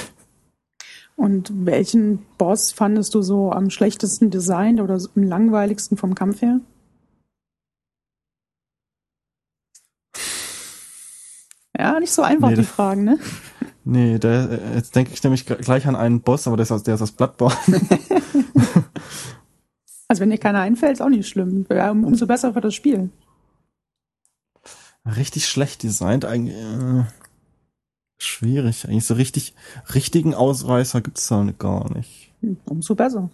Und 1.16 1.52
welchen 1.66 2.18
Boss 2.36 2.72
fandest 2.72 3.14
du 3.14 3.22
so 3.22 3.52
am 3.52 3.70
schlechtesten 3.70 4.30
designt 4.30 4.80
oder 4.80 4.94
am 4.94 5.22
langweiligsten 5.22 5.96
vom 5.96 6.14
Kampf 6.14 6.42
her? 6.42 6.60
Ja, 11.78 11.91
nicht 12.02 12.12
so 12.12 12.22
einfach, 12.22 12.50
nee, 12.50 12.56
die 12.56 12.64
Fragen, 12.64 13.04
ne? 13.04 13.18
Nee, 13.84 14.18
der, 14.18 14.60
jetzt 14.74 14.94
denke 14.94 15.12
ich 15.12 15.22
nämlich 15.22 15.46
gleich 15.46 15.86
an 15.86 15.96
einen 15.96 16.20
Boss, 16.20 16.46
aber 16.46 16.56
der 16.56 16.64
ist 16.64 16.72
aus, 16.72 16.82
der 16.82 16.96
ist 16.96 17.02
aus 17.02 17.12
Bloodborne. 17.12 17.56
also 20.08 20.20
wenn 20.20 20.30
dir 20.30 20.38
keiner 20.38 20.60
einfällt, 20.60 20.94
ist 20.94 21.00
auch 21.00 21.08
nicht 21.08 21.28
schlimm. 21.28 21.66
Umso 22.04 22.26
besser 22.26 22.52
für 22.52 22.60
das 22.60 22.74
Spiel. 22.74 23.10
Richtig 25.04 25.48
schlecht 25.48 25.82
designt, 25.82 26.24
eigentlich. 26.24 26.56
Äh, 26.56 27.04
schwierig. 28.18 28.86
Eigentlich 28.86 29.06
so 29.06 29.14
richtig, 29.14 29.54
richtigen 29.94 30.34
Ausreißer 30.34 31.00
gibt's 31.00 31.26
da 31.26 31.44
gar 31.58 31.92
nicht. 31.92 32.32
Umso 32.66 32.94
besser. 32.94 33.30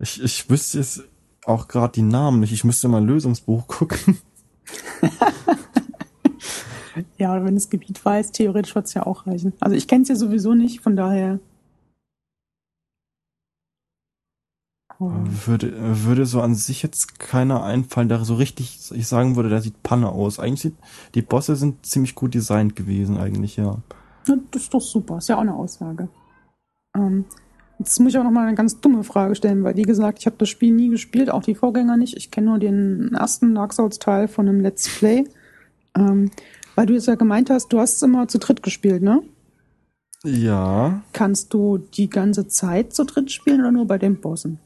Ich, 0.00 0.20
ich 0.22 0.50
wüsste 0.50 0.78
jetzt 0.78 1.04
auch 1.44 1.68
gerade 1.68 1.92
die 1.92 2.02
Namen 2.02 2.40
nicht. 2.40 2.52
Ich 2.52 2.64
müsste 2.64 2.88
mal 2.88 3.04
Lösungsbuch 3.04 3.68
gucken. 3.68 4.18
Ja, 7.18 7.44
wenn 7.44 7.54
das 7.54 7.70
Gebiet 7.70 8.04
weiß, 8.04 8.32
theoretisch 8.32 8.74
wird 8.74 8.86
es 8.86 8.94
ja 8.94 9.06
auch 9.06 9.26
reichen. 9.26 9.52
Also 9.60 9.76
ich 9.76 9.88
kenne 9.88 10.02
es 10.02 10.08
ja 10.08 10.16
sowieso 10.16 10.54
nicht, 10.54 10.80
von 10.80 10.96
daher. 10.96 11.38
Oh. 14.98 15.10
Würde, 15.46 15.72
würde 16.04 16.26
so 16.26 16.42
an 16.42 16.54
sich 16.54 16.82
jetzt 16.82 17.18
keiner 17.18 17.64
einfallen, 17.64 18.10
der 18.10 18.22
so 18.24 18.34
richtig, 18.34 18.90
ich 18.94 19.08
sagen 19.08 19.34
würde, 19.34 19.48
der 19.48 19.62
sieht 19.62 19.82
Panne 19.82 20.10
aus. 20.10 20.38
Eigentlich 20.38 20.60
sieht, 20.60 20.76
die 21.14 21.22
Bosse 21.22 21.56
sind 21.56 21.86
ziemlich 21.86 22.14
gut 22.14 22.34
designt 22.34 22.76
gewesen, 22.76 23.16
eigentlich, 23.16 23.56
ja. 23.56 23.78
ja 24.26 24.36
das 24.50 24.64
ist 24.64 24.74
doch 24.74 24.82
super, 24.82 25.16
ist 25.16 25.30
ja 25.30 25.36
auch 25.36 25.40
eine 25.40 25.54
Aussage. 25.54 26.08
Ähm, 26.94 27.24
jetzt 27.78 27.98
muss 27.98 28.12
ich 28.12 28.18
auch 28.18 28.24
noch 28.24 28.30
mal 28.30 28.46
eine 28.46 28.56
ganz 28.56 28.80
dumme 28.80 29.02
Frage 29.02 29.34
stellen, 29.34 29.64
weil 29.64 29.76
wie 29.76 29.82
gesagt, 29.82 30.18
ich 30.18 30.26
habe 30.26 30.36
das 30.38 30.50
Spiel 30.50 30.74
nie 30.74 30.90
gespielt, 30.90 31.30
auch 31.30 31.42
die 31.42 31.54
Vorgänger 31.54 31.96
nicht. 31.96 32.14
Ich 32.16 32.30
kenne 32.30 32.48
nur 32.48 32.58
den 32.58 33.14
ersten 33.14 33.54
Dark 33.54 33.72
Souls 33.72 33.98
Teil 33.98 34.28
von 34.28 34.48
einem 34.48 34.60
Let's 34.60 34.86
Play. 34.98 35.24
Ähm, 35.96 36.30
weil 36.80 36.86
du 36.86 36.94
jetzt 36.94 37.08
ja 37.08 37.14
gemeint 37.14 37.50
hast, 37.50 37.74
du 37.74 37.78
hast 37.78 37.96
es 37.96 38.02
immer 38.02 38.26
zu 38.26 38.38
dritt 38.38 38.62
gespielt, 38.62 39.02
ne? 39.02 39.22
Ja. 40.24 41.02
Kannst 41.12 41.52
du 41.52 41.76
die 41.76 42.08
ganze 42.08 42.48
Zeit 42.48 42.94
zu 42.94 43.04
dritt 43.04 43.30
spielen 43.30 43.60
oder 43.60 43.70
nur 43.70 43.86
bei 43.86 43.98
den 43.98 44.18
Bossen? 44.18 44.58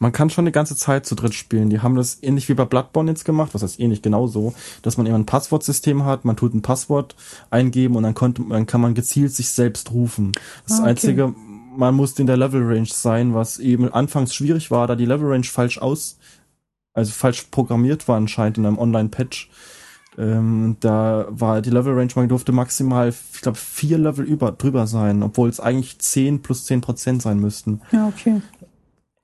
Man 0.00 0.10
kann 0.10 0.28
schon 0.28 0.44
die 0.44 0.50
ganze 0.50 0.74
Zeit 0.74 1.06
zu 1.06 1.14
dritt 1.14 1.34
spielen. 1.34 1.70
Die 1.70 1.82
haben 1.82 1.94
das 1.94 2.20
ähnlich 2.20 2.48
wie 2.48 2.54
bei 2.54 2.64
Bloodborne 2.64 3.12
jetzt 3.12 3.24
gemacht, 3.24 3.54
was 3.54 3.62
heißt 3.62 3.78
ähnlich 3.78 4.02
genauso, 4.02 4.54
dass 4.82 4.96
man 4.96 5.06
immer 5.06 5.18
ein 5.18 5.24
Passwortsystem 5.24 6.04
hat, 6.04 6.24
man 6.24 6.34
tut 6.34 6.52
ein 6.52 6.62
Passwort 6.62 7.14
eingeben 7.50 7.94
und 7.94 8.02
dann, 8.02 8.14
konnte, 8.14 8.42
dann 8.48 8.66
kann 8.66 8.80
man 8.80 8.94
gezielt 8.94 9.32
sich 9.32 9.50
selbst 9.50 9.92
rufen. 9.92 10.32
Das 10.66 10.78
ah, 10.78 10.80
okay. 10.80 10.90
einzige, 10.90 11.34
man 11.76 11.94
muss 11.94 12.18
in 12.18 12.26
der 12.26 12.36
Level 12.36 12.64
Range 12.64 12.90
sein, 12.90 13.34
was 13.34 13.60
eben 13.60 13.88
anfangs 13.92 14.34
schwierig 14.34 14.72
war, 14.72 14.88
da 14.88 14.96
die 14.96 15.06
Level 15.06 15.30
Range 15.30 15.44
falsch 15.44 15.78
aus, 15.78 16.18
also 16.92 17.12
falsch 17.12 17.42
programmiert 17.52 18.08
war 18.08 18.16
anscheinend 18.16 18.58
in 18.58 18.66
einem 18.66 18.78
Online-Patch. 18.78 19.48
Ähm, 20.18 20.76
da 20.80 21.26
war 21.30 21.62
die 21.62 21.70
Level 21.70 21.94
Range, 21.94 22.12
man 22.16 22.28
durfte 22.28 22.52
maximal, 22.52 23.08
ich 23.08 23.40
glaube, 23.40 23.56
vier 23.56 23.96
Level 23.96 24.24
über, 24.24 24.52
drüber 24.52 24.86
sein, 24.86 25.22
obwohl 25.22 25.48
es 25.48 25.58
eigentlich 25.58 25.98
zehn 26.00 26.42
plus 26.42 26.66
zehn 26.66 26.82
Prozent 26.82 27.22
sein 27.22 27.38
müssten. 27.38 27.80
Ja, 27.92 28.08
okay. 28.08 28.42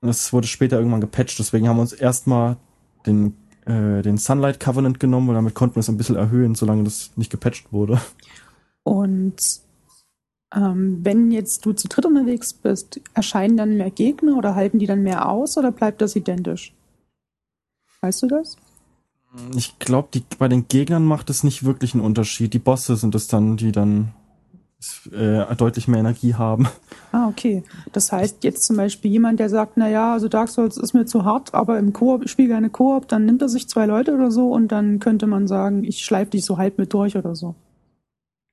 Das 0.01 0.33
wurde 0.33 0.47
später 0.47 0.77
irgendwann 0.77 1.01
gepatcht, 1.01 1.37
deswegen 1.37 1.67
haben 1.67 1.77
wir 1.77 1.81
uns 1.81 1.93
erstmal 1.93 2.57
den, 3.05 3.35
äh, 3.65 4.01
den 4.01 4.17
Sunlight 4.17 4.59
Covenant 4.59 4.99
genommen 4.99 5.29
und 5.29 5.35
damit 5.35 5.53
konnten 5.53 5.75
wir 5.75 5.81
es 5.81 5.89
ein 5.89 5.97
bisschen 5.97 6.15
erhöhen, 6.15 6.55
solange 6.55 6.83
das 6.83 7.11
nicht 7.15 7.29
gepatcht 7.29 7.71
wurde. 7.71 8.01
Und 8.83 9.35
ähm, 10.55 10.99
wenn 11.03 11.29
jetzt 11.31 11.65
du 11.65 11.73
zu 11.73 11.87
dritt 11.87 12.05
unterwegs 12.05 12.53
bist, 12.53 12.99
erscheinen 13.13 13.57
dann 13.57 13.77
mehr 13.77 13.91
Gegner 13.91 14.37
oder 14.37 14.55
halten 14.55 14.79
die 14.79 14.87
dann 14.87 15.03
mehr 15.03 15.29
aus 15.29 15.57
oder 15.57 15.71
bleibt 15.71 16.01
das 16.01 16.15
identisch? 16.15 16.73
Weißt 18.01 18.23
du 18.23 18.27
das? 18.27 18.57
Ich 19.55 19.77
glaube, 19.79 20.09
bei 20.37 20.47
den 20.47 20.67
Gegnern 20.67 21.05
macht 21.05 21.29
es 21.29 21.43
nicht 21.43 21.63
wirklich 21.63 21.93
einen 21.93 22.03
Unterschied. 22.03 22.53
Die 22.53 22.59
Bosse 22.59 22.95
sind 22.95 23.13
es 23.13 23.27
dann, 23.27 23.57
die 23.57 23.71
dann 23.71 24.13
äh, 25.11 25.55
deutlich 25.55 25.87
mehr 25.87 25.99
Energie 25.99 26.35
haben. 26.35 26.67
Ah, 27.11 27.27
okay. 27.27 27.63
Das 27.91 28.11
heißt, 28.11 28.43
jetzt 28.43 28.63
zum 28.63 28.77
Beispiel 28.77 29.11
jemand, 29.11 29.39
der 29.39 29.49
sagt, 29.49 29.73
na 29.75 29.89
ja, 29.89 30.13
also 30.13 30.27
Dark 30.27 30.49
Souls 30.49 30.77
ist 30.77 30.93
mir 30.93 31.05
zu 31.05 31.25
hart, 31.25 31.53
aber 31.53 31.79
im 31.79 31.91
Koop, 31.91 32.23
ich 32.23 32.31
spiele 32.31 32.49
gerne 32.49 32.69
Koop, 32.69 33.07
dann 33.07 33.25
nimmt 33.25 33.41
er 33.41 33.49
sich 33.49 33.67
zwei 33.67 33.85
Leute 33.85 34.13
oder 34.13 34.31
so 34.31 34.51
und 34.51 34.69
dann 34.69 34.99
könnte 34.99 35.27
man 35.27 35.47
sagen, 35.47 35.83
ich 35.83 36.05
schleife 36.05 36.31
dich 36.31 36.45
so 36.45 36.57
halb 36.57 36.77
mit 36.77 36.93
durch 36.93 37.17
oder 37.17 37.35
so. 37.35 37.55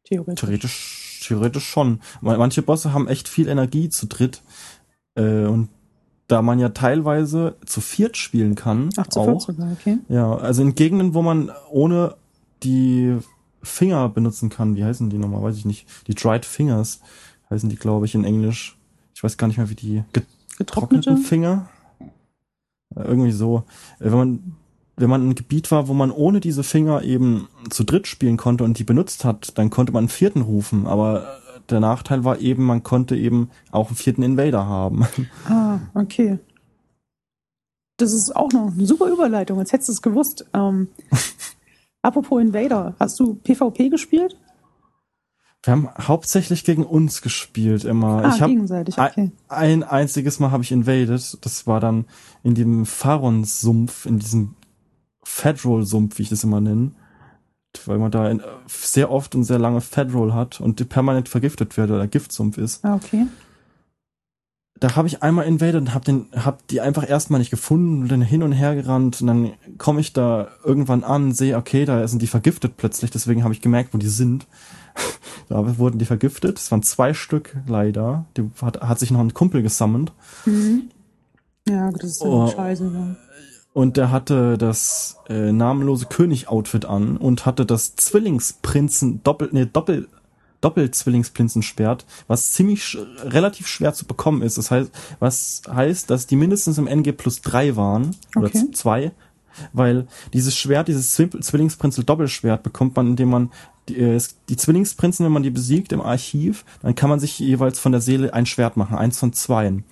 Theoretisch. 0.05 0.41
Theoretisch, 0.41 1.21
theoretisch 1.23 1.67
schon. 1.67 2.01
Manche 2.21 2.63
Bosse 2.63 2.93
haben 2.93 3.09
echt 3.09 3.29
viel 3.29 3.49
Energie 3.49 3.89
zu 3.89 4.07
dritt. 4.07 4.43
Äh, 5.17 5.45
und 5.45 5.69
da 6.29 6.43
man 6.43 6.59
ja 6.59 6.71
teilweise 6.71 7.57
zu 7.65 7.81
viert 7.81 8.17
spielen 8.17 8.55
kann. 8.55 8.91
Ach, 8.97 9.07
zu 9.07 9.23
viert 9.25 9.43
sogar, 9.43 9.73
okay. 9.73 9.99
Ja, 10.09 10.35
also 10.37 10.63
in 10.63 10.75
Gegenden, 10.75 11.15
wo 11.15 11.23
man 11.23 11.51
ohne 11.71 12.17
die 12.63 13.17
Finger 13.63 14.09
benutzen 14.09 14.49
kann, 14.49 14.77
wie 14.77 14.85
heißen 14.85 15.11
die 15.11 15.19
nochmal, 15.19 15.43
weiß 15.43 15.57
ich 15.57 15.65
nicht. 15.65 15.87
Die 16.07 16.15
Dried 16.15 16.45
Fingers 16.45 17.01
heißen 17.51 17.69
die, 17.69 17.77
glaube 17.77 18.07
ich, 18.07 18.15
in 18.15 18.25
Englisch. 18.25 18.77
Ich 19.15 19.23
weiß 19.23 19.37
gar 19.37 19.47
nicht 19.47 19.59
mehr, 19.59 19.71
wie 19.71 19.75
die 19.75 20.05
getrockneten 20.59 21.19
Finger. 21.19 21.69
Irgendwie 22.95 23.33
so. 23.33 23.65
Äh, 23.99 24.07
wenn 24.07 24.19
man, 24.19 24.57
wenn 24.97 25.11
man 25.11 25.29
ein 25.29 25.35
Gebiet 25.35 25.71
war, 25.71 25.89
wo 25.89 25.95
man 25.95 26.11
ohne 26.11 26.41
diese 26.41 26.63
Finger 26.63 27.03
eben 27.03 27.49
zu 27.71 27.85
dritt 27.85 28.07
spielen 28.07 28.37
konnte 28.37 28.65
und 28.65 28.79
die 28.79 28.85
benutzt 28.85 29.25
hat, 29.25 29.59
dann 29.59 29.71
konnte 29.71 29.93
man 29.93 30.05
einen 30.05 30.09
vierten 30.09 30.43
rufen, 30.43 30.87
aber 30.87 31.41
der 31.71 31.81
Nachteil 31.81 32.25
war 32.25 32.41
eben, 32.41 32.65
man 32.65 32.83
konnte 32.83 33.17
eben 33.17 33.51
auch 33.71 33.89
einen 33.89 33.97
vierten 33.97 34.23
Invader 34.23 34.67
haben. 34.67 35.07
Ah, 35.49 35.79
okay. 35.95 36.39
Das 37.97 38.13
ist 38.13 38.35
auch 38.35 38.53
noch 38.53 38.73
eine 38.73 38.87
super 38.87 39.09
Überleitung, 39.09 39.59
als 39.59 39.73
hättest 39.73 39.89
du 39.89 39.93
es 39.93 40.03
gewusst. 40.03 40.47
Ähm, 40.53 40.89
apropos 42.03 42.43
Invader, 42.43 42.95
hast 42.99 43.19
du 43.21 43.35
PvP 43.35 43.89
gespielt? 43.89 44.37
Wir 45.63 45.73
haben 45.73 45.89
hauptsächlich 45.99 46.63
gegen 46.65 46.85
uns 46.85 47.23
gespielt 47.23 47.85
immer. 47.85 48.25
Ah, 48.25 48.35
ich 48.35 48.41
hab 48.41 48.49
gegenseitig, 48.49 48.99
okay. 48.99 49.33
Ein, 49.49 49.83
ein 49.83 49.83
einziges 49.83 50.39
Mal 50.39 50.53
habe 50.53 50.63
ich 50.63 50.71
invaded. 50.71 51.39
Das 51.41 51.67
war 51.67 51.81
dann 51.81 52.05
in 52.45 52.55
dem 52.55 52.87
Faron-Sumpf, 52.87 54.07
in 54.07 54.19
diesem 54.19 54.55
Federal-Sumpf, 55.25 56.19
wie 56.19 56.23
ich 56.23 56.29
das 56.29 56.45
immer 56.45 56.61
nenne 56.61 56.93
weil 57.85 57.99
man 57.99 58.11
da 58.11 58.33
sehr 58.67 59.11
oft 59.11 59.35
und 59.35 59.45
sehr 59.45 59.59
lange 59.59 59.81
Federal 59.81 60.35
hat 60.35 60.61
und 60.61 60.89
permanent 60.89 61.29
vergiftet 61.29 61.77
wird 61.77 61.91
oder 61.91 62.07
Giftsumpf 62.07 62.59
ist. 62.59 62.85
Ah, 62.85 62.95
okay. 62.95 63.27
Da 64.79 64.95
habe 64.95 65.09
ich 65.09 65.23
einmal 65.23 65.47
invaded 65.47 65.77
und 65.77 65.95
habe 65.95 66.05
den, 66.05 66.27
hab 66.35 66.67
die 66.69 66.83
einfach 66.83 67.09
erstmal 67.09 67.41
nicht 67.41 67.51
gefunden 67.51 68.03
und 68.03 68.09
dann 68.09 68.21
hin 68.21 68.43
und 68.43 68.53
her 68.53 68.75
gerannt 68.75 69.23
und 69.23 69.27
dann 69.27 69.53
komme 69.79 70.01
ich 70.01 70.13
da 70.13 70.49
irgendwann 70.65 71.03
an, 71.03 71.33
sehe, 71.33 71.57
okay, 71.57 71.87
da 71.87 72.07
sind 72.07 72.21
die 72.21 72.27
vergiftet 72.27 72.77
plötzlich, 72.77 73.11
deswegen 73.11 73.43
habe 73.43 73.55
ich 73.55 73.63
gemerkt, 73.63 73.95
wo 73.95 73.99
die 73.99 74.09
sind. 74.09 74.47
da 75.49 75.79
wurden 75.79 75.99
die 75.99 76.05
vergiftet. 76.05 76.59
Es 76.59 76.71
waren 76.71 76.83
zwei 76.83 77.15
Stück 77.15 77.57
leider. 77.67 78.27
Die 78.37 78.51
hat, 78.61 78.81
hat 78.81 78.99
sich 78.99 79.11
noch 79.11 79.21
ein 79.21 79.35
Kumpel 79.35 79.63
gesammelt. 79.63 80.13
Mhm. 80.45 80.91
Ja, 81.69 81.91
das 81.91 82.05
ist 82.05 82.19
so 82.21 82.27
oh, 82.27 82.49
scheiße. 82.49 82.91
Ja. 82.95 83.17
Und 83.77 83.99
der 83.99 84.11
hatte 84.11 84.57
das 84.57 85.19
äh, 85.29 85.53
namenlose 85.53 86.07
König-Outfit 86.07 86.87
an 86.87 87.19
und 87.19 87.45
hatte 87.45 87.67
das 87.67 87.95
Zwillingsprinzen, 87.95 89.23
Doppel, 89.23 89.51
nee, 89.53 89.67
Doppel, 89.71 90.09
Doppel-Zwillingsprinzenschwert, 90.63 92.07
was 92.27 92.53
ziemlich 92.53 92.83
sch 92.83 92.97
relativ 93.23 93.67
schwer 93.67 93.93
zu 93.93 94.07
bekommen 94.07 94.41
ist. 94.41 94.57
Das 94.57 94.71
heißt, 94.71 94.91
was 95.19 95.61
heißt, 95.71 96.09
dass 96.09 96.27
die 96.27 96.37
mindestens 96.37 96.79
im 96.79 96.87
NG 96.87 97.13
plus 97.13 97.43
drei 97.43 97.77
waren, 97.77 98.17
oder 98.35 98.47
okay. 98.47 98.71
zwei, 98.73 99.13
weil 99.75 100.07
dieses 100.33 100.57
Schwert, 100.57 100.89
dieses 100.89 101.13
Zwillingsprinzel 101.13 102.03
Doppelschwert 102.03 102.63
bekommt 102.63 102.97
man, 102.97 103.09
indem 103.09 103.29
man 103.29 103.51
die, 103.91 103.99
äh, 103.99 104.19
die 104.49 104.57
Zwillingsprinzen, 104.57 105.27
wenn 105.27 105.33
man 105.33 105.43
die 105.43 105.51
besiegt 105.51 105.93
im 105.93 106.01
Archiv, 106.01 106.65
dann 106.81 106.95
kann 106.95 107.11
man 107.11 107.21
sich 107.21 107.39
jeweils 107.39 107.79
von 107.79 107.93
der 107.93 108.01
Seele 108.01 108.33
ein 108.33 108.47
Schwert 108.47 108.79
machen, 108.79 108.97
eins 108.97 109.19
von 109.19 109.35
zweien. 109.35 109.85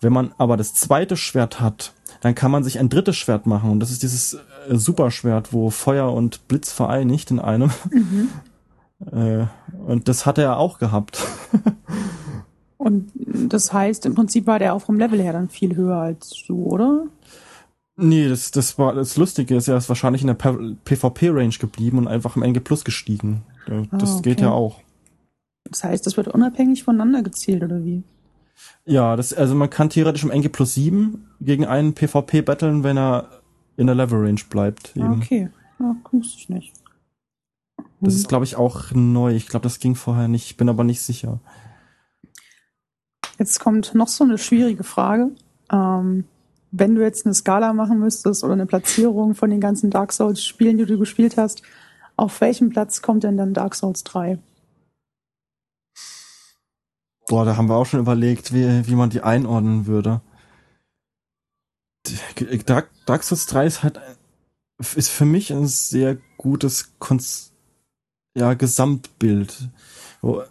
Wenn 0.00 0.14
man 0.14 0.32
aber 0.38 0.56
das 0.56 0.72
zweite 0.72 1.18
Schwert 1.18 1.60
hat, 1.60 1.92
dann 2.20 2.34
kann 2.34 2.50
man 2.50 2.64
sich 2.64 2.78
ein 2.78 2.88
drittes 2.88 3.16
Schwert 3.16 3.46
machen. 3.46 3.70
Und 3.70 3.80
das 3.80 3.90
ist 3.90 4.02
dieses 4.02 4.34
äh, 4.34 4.38
Superschwert, 4.76 5.52
wo 5.52 5.70
Feuer 5.70 6.12
und 6.12 6.46
Blitz 6.48 6.72
vereinigt 6.72 7.30
in 7.30 7.38
einem. 7.38 7.70
Mhm. 7.90 8.28
Äh, 9.12 9.46
und 9.86 10.08
das 10.08 10.26
hat 10.26 10.38
er 10.38 10.58
auch 10.58 10.80
gehabt. 10.80 11.24
und 12.78 13.12
das 13.14 13.72
heißt, 13.72 14.06
im 14.06 14.16
Prinzip 14.16 14.48
war 14.48 14.58
der 14.58 14.74
auch 14.74 14.80
vom 14.80 14.98
Level 14.98 15.22
her 15.22 15.32
dann 15.32 15.48
viel 15.48 15.76
höher 15.76 15.98
als 15.98 16.42
du, 16.48 16.64
oder? 16.64 17.04
Nee, 17.94 18.28
das, 18.28 18.50
das 18.50 18.76
war 18.76 18.94
das 18.94 19.16
Lustige 19.16 19.56
ist, 19.56 19.68
er 19.68 19.76
ist 19.76 19.88
wahrscheinlich 19.88 20.22
in 20.22 20.26
der 20.26 20.34
PvP-Range 20.34 21.54
geblieben 21.60 21.98
und 21.98 22.08
einfach 22.08 22.34
im 22.34 22.42
NG 22.42 22.58
Plus 22.58 22.84
gestiegen. 22.84 23.42
Das 23.92 24.10
ah, 24.10 24.14
okay. 24.14 24.22
geht 24.30 24.40
ja 24.40 24.50
auch. 24.50 24.80
Das 25.70 25.84
heißt, 25.84 26.06
das 26.06 26.16
wird 26.16 26.28
unabhängig 26.28 26.84
voneinander 26.84 27.22
gezählt, 27.22 27.62
oder 27.62 27.84
wie? 27.84 28.02
Ja, 28.84 29.16
das, 29.16 29.32
also 29.32 29.54
man 29.54 29.70
kann 29.70 29.90
theoretisch 29.90 30.24
im 30.24 30.30
NG 30.30 30.48
Plus 30.48 30.74
7 30.74 31.28
gegen 31.40 31.66
einen 31.66 31.94
PvP 31.94 32.42
battlen, 32.42 32.84
wenn 32.84 32.96
er 32.96 33.28
in 33.76 33.86
der 33.86 33.94
Level 33.94 34.20
Range 34.20 34.40
bleibt. 34.48 34.96
Eben. 34.96 35.22
Okay, 35.22 35.50
ja, 35.78 35.96
wusste 36.10 36.38
ich 36.38 36.48
nicht. 36.48 36.74
Das 38.00 38.14
ist, 38.14 38.28
glaube 38.28 38.44
ich, 38.44 38.56
auch 38.56 38.92
neu. 38.92 39.34
Ich 39.34 39.48
glaube, 39.48 39.64
das 39.64 39.80
ging 39.80 39.94
vorher 39.94 40.28
nicht. 40.28 40.46
Ich 40.46 40.56
bin 40.56 40.68
aber 40.68 40.84
nicht 40.84 41.00
sicher. 41.00 41.40
Jetzt 43.38 43.60
kommt 43.60 43.94
noch 43.94 44.08
so 44.08 44.24
eine 44.24 44.38
schwierige 44.38 44.84
Frage. 44.84 45.30
Ähm, 45.70 46.24
wenn 46.70 46.94
du 46.94 47.02
jetzt 47.02 47.24
eine 47.24 47.34
Skala 47.34 47.72
machen 47.72 47.98
müsstest 47.98 48.44
oder 48.44 48.52
eine 48.52 48.66
Platzierung 48.66 49.34
von 49.34 49.50
den 49.50 49.60
ganzen 49.60 49.90
Dark 49.90 50.12
Souls 50.12 50.44
Spielen, 50.44 50.78
die 50.78 50.86
du 50.86 50.98
gespielt 50.98 51.36
hast, 51.36 51.62
auf 52.16 52.40
welchem 52.40 52.70
Platz 52.70 53.00
kommt 53.00 53.24
denn 53.24 53.36
dann 53.36 53.54
Dark 53.54 53.74
Souls 53.74 54.04
3? 54.04 54.38
Boah, 57.28 57.44
da 57.44 57.56
haben 57.56 57.68
wir 57.68 57.76
auch 57.76 57.84
schon 57.84 58.00
überlegt, 58.00 58.54
wie, 58.54 58.86
wie 58.86 58.94
man 58.94 59.10
die 59.10 59.20
einordnen 59.20 59.86
würde. 59.86 60.22
Dark, 62.64 62.90
Dark 63.04 63.22
Souls 63.22 63.46
3 63.46 63.66
ist 63.66 63.82
halt, 63.82 64.00
ist 64.94 65.10
für 65.10 65.26
mich 65.26 65.52
ein 65.52 65.66
sehr 65.66 66.16
gutes 66.38 66.94
Konz 66.98 67.52
ja, 68.34 68.54
Gesamtbild. 68.54 69.68
Wo, 70.22 70.42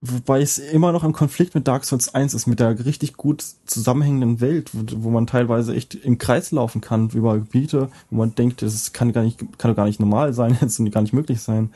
wobei 0.00 0.42
es 0.42 0.58
immer 0.58 0.90
noch 0.90 1.04
im 1.04 1.12
Konflikt 1.12 1.54
mit 1.54 1.68
Dark 1.68 1.84
Souls 1.84 2.12
1 2.12 2.34
ist, 2.34 2.48
mit 2.48 2.58
der 2.58 2.84
richtig 2.84 3.16
gut 3.16 3.44
zusammenhängenden 3.66 4.40
Welt, 4.40 4.70
wo, 4.72 5.04
wo 5.04 5.10
man 5.10 5.28
teilweise 5.28 5.76
echt 5.76 5.94
im 5.94 6.18
Kreis 6.18 6.50
laufen 6.50 6.80
kann 6.80 7.10
über 7.10 7.34
Gebiete, 7.36 7.88
wo 8.10 8.16
man 8.16 8.34
denkt, 8.34 8.62
das 8.62 8.92
kann 8.92 9.12
gar 9.12 9.22
nicht, 9.22 9.40
kann 9.58 9.76
gar 9.76 9.86
nicht 9.86 10.00
normal 10.00 10.32
sein, 10.32 10.58
jetzt 10.60 10.80
und 10.80 10.90
gar 10.90 11.02
nicht 11.02 11.14
möglich 11.14 11.40
sein. 11.40 11.72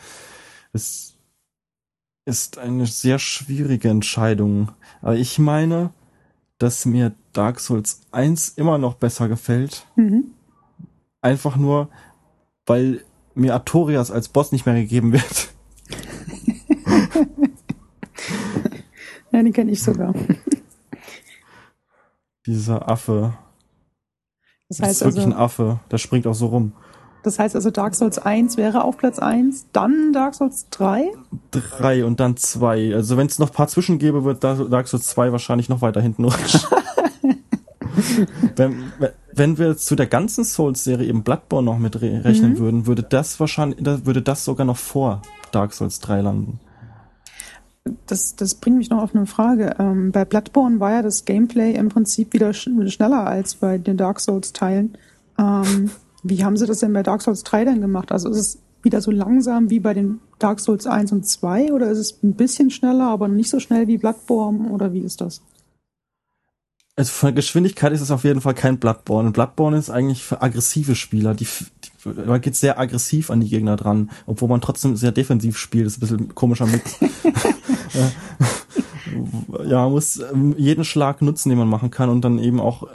Es 0.72 1.14
ist 2.28 2.58
eine 2.58 2.86
sehr 2.86 3.18
schwierige 3.18 3.88
Entscheidung. 3.88 4.70
Aber 5.00 5.16
ich 5.16 5.38
meine, 5.38 5.94
dass 6.58 6.84
mir 6.84 7.14
Dark 7.32 7.58
Souls 7.58 8.02
1 8.12 8.50
immer 8.50 8.76
noch 8.76 8.94
besser 8.94 9.28
gefällt. 9.28 9.86
Mhm. 9.96 10.24
Einfach 11.22 11.56
nur, 11.56 11.88
weil 12.66 13.02
mir 13.34 13.54
Artorias 13.54 14.10
als 14.10 14.28
Boss 14.28 14.52
nicht 14.52 14.66
mehr 14.66 14.74
gegeben 14.74 15.12
wird. 15.12 15.48
ja, 19.32 19.42
den 19.42 19.52
kenne 19.54 19.72
ich 19.72 19.82
sogar. 19.82 20.14
Dieser 22.44 22.90
Affe. 22.90 23.38
Das, 24.68 24.80
heißt 24.80 24.82
das 24.82 24.90
ist 24.90 25.00
wirklich 25.04 25.24
also, 25.24 25.34
ein 25.36 25.42
Affe. 25.42 25.80
Der 25.90 25.96
springt 25.96 26.26
auch 26.26 26.34
so 26.34 26.48
rum. 26.48 26.74
Das 27.22 27.38
heißt 27.38 27.54
also 27.56 27.70
Dark 27.70 27.94
Souls 27.94 28.18
1 28.18 28.56
wäre 28.56 28.84
auf 28.84 28.96
Platz 28.96 29.18
1, 29.18 29.66
dann 29.72 30.12
Dark 30.12 30.34
Souls 30.34 30.66
3? 30.70 31.10
3 31.50 32.04
und 32.04 32.20
dann 32.20 32.36
2. 32.36 32.94
Also 32.94 33.16
wenn 33.16 33.26
es 33.26 33.38
noch 33.38 33.50
ein 33.50 33.54
paar 33.54 33.68
Zwischen 33.68 33.98
gäbe, 33.98 34.24
wird 34.24 34.44
Dark 34.44 34.88
Souls 34.88 35.06
2 35.08 35.32
wahrscheinlich 35.32 35.68
noch 35.68 35.82
weiter 35.82 36.00
hinten 36.00 36.24
rutschen. 36.24 36.60
wenn, 38.56 38.92
wenn 39.32 39.58
wir 39.58 39.76
zu 39.76 39.96
der 39.96 40.06
ganzen 40.06 40.44
Souls-Serie 40.44 41.08
eben 41.08 41.22
Bloodborne 41.22 41.64
noch 41.64 41.78
mit 41.78 42.00
rechnen 42.00 42.52
mhm. 42.52 42.58
würden, 42.58 42.86
würde 42.86 43.02
das 43.02 43.40
wahrscheinlich, 43.40 43.84
würde 43.84 44.22
das 44.22 44.44
sogar 44.44 44.66
noch 44.66 44.76
vor 44.76 45.22
Dark 45.52 45.72
Souls 45.72 46.00
3 46.00 46.20
landen. 46.20 46.60
Das, 48.06 48.36
das 48.36 48.54
bringt 48.54 48.78
mich 48.78 48.90
noch 48.90 49.02
auf 49.02 49.14
eine 49.14 49.26
Frage. 49.26 49.76
Ähm, 49.78 50.12
bei 50.12 50.24
Bloodborne 50.24 50.78
war 50.78 50.92
ja 50.92 51.02
das 51.02 51.24
Gameplay 51.24 51.72
im 51.72 51.88
Prinzip 51.88 52.32
wieder 52.32 52.52
sch 52.52 52.68
schneller 52.88 53.26
als 53.26 53.56
bei 53.56 53.78
den 53.78 53.96
Dark 53.96 54.20
Souls-Teilen. 54.20 54.96
Ähm, 55.38 55.90
wie 56.22 56.44
haben 56.44 56.56
sie 56.56 56.66
das 56.66 56.80
denn 56.80 56.92
bei 56.92 57.02
Dark 57.02 57.22
Souls 57.22 57.42
3 57.44 57.64
dann 57.64 57.80
gemacht? 57.80 58.12
Also 58.12 58.28
ist 58.28 58.38
es 58.38 58.58
wieder 58.82 59.00
so 59.00 59.10
langsam 59.10 59.70
wie 59.70 59.80
bei 59.80 59.94
den 59.94 60.20
Dark 60.38 60.60
Souls 60.60 60.86
1 60.86 61.12
und 61.12 61.26
2 61.26 61.72
oder 61.72 61.90
ist 61.90 61.98
es 61.98 62.22
ein 62.22 62.34
bisschen 62.34 62.70
schneller, 62.70 63.08
aber 63.08 63.28
nicht 63.28 63.50
so 63.50 63.60
schnell 63.60 63.88
wie 63.88 63.98
Bloodborne 63.98 64.70
oder 64.70 64.92
wie 64.92 65.00
ist 65.00 65.20
das? 65.20 65.42
Also 66.96 67.12
von 67.12 67.28
der 67.28 67.34
Geschwindigkeit 67.34 67.92
ist 67.92 68.00
es 68.00 68.10
auf 68.10 68.24
jeden 68.24 68.40
Fall 68.40 68.54
kein 68.54 68.78
Bloodborne. 68.78 69.30
Bloodborne 69.30 69.76
ist 69.76 69.90
eigentlich 69.90 70.24
für 70.24 70.42
aggressive 70.42 70.96
Spieler. 70.96 71.34
Die, 71.34 71.46
die, 71.46 72.08
man 72.26 72.40
geht 72.40 72.56
sehr 72.56 72.78
aggressiv 72.78 73.30
an 73.30 73.40
die 73.40 73.48
Gegner 73.48 73.76
dran, 73.76 74.10
obwohl 74.26 74.48
man 74.48 74.60
trotzdem 74.60 74.96
sehr 74.96 75.12
defensiv 75.12 75.58
spielt. 75.58 75.86
Das 75.86 75.92
ist 75.92 75.98
ein 75.98 76.00
bisschen 76.00 76.18
ein 76.18 76.34
komischer 76.34 76.66
Mix. 76.66 76.96
ja, 79.64 79.82
man 79.82 79.92
muss 79.92 80.20
ähm, 80.32 80.54
jeden 80.58 80.84
Schlag 80.84 81.22
nutzen, 81.22 81.50
den 81.50 81.58
man 81.58 81.68
machen 81.68 81.90
kann 81.90 82.08
und 82.08 82.22
dann 82.22 82.38
eben 82.38 82.60
auch 82.60 82.88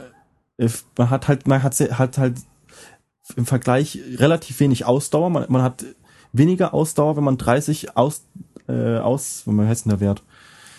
äh, 0.58 0.68
man 0.98 1.10
hat 1.10 1.28
halt 1.28 1.46
man 1.48 1.62
hat, 1.62 1.78
hat 1.80 2.18
halt 2.18 2.36
im 3.36 3.46
Vergleich 3.46 3.98
relativ 4.16 4.60
wenig 4.60 4.84
Ausdauer. 4.84 5.30
Man, 5.30 5.46
man 5.48 5.62
hat 5.62 5.84
weniger 6.32 6.74
Ausdauer, 6.74 7.16
wenn 7.16 7.24
man 7.24 7.38
30 7.38 7.96
aus 7.96 8.24
äh, 8.68 8.98
aus, 8.98 9.42
wie 9.46 9.66
heißt 9.66 9.84
denn 9.84 9.90
der 9.90 10.00
Wert? 10.00 10.22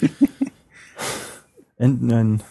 Nein, 1.77 2.41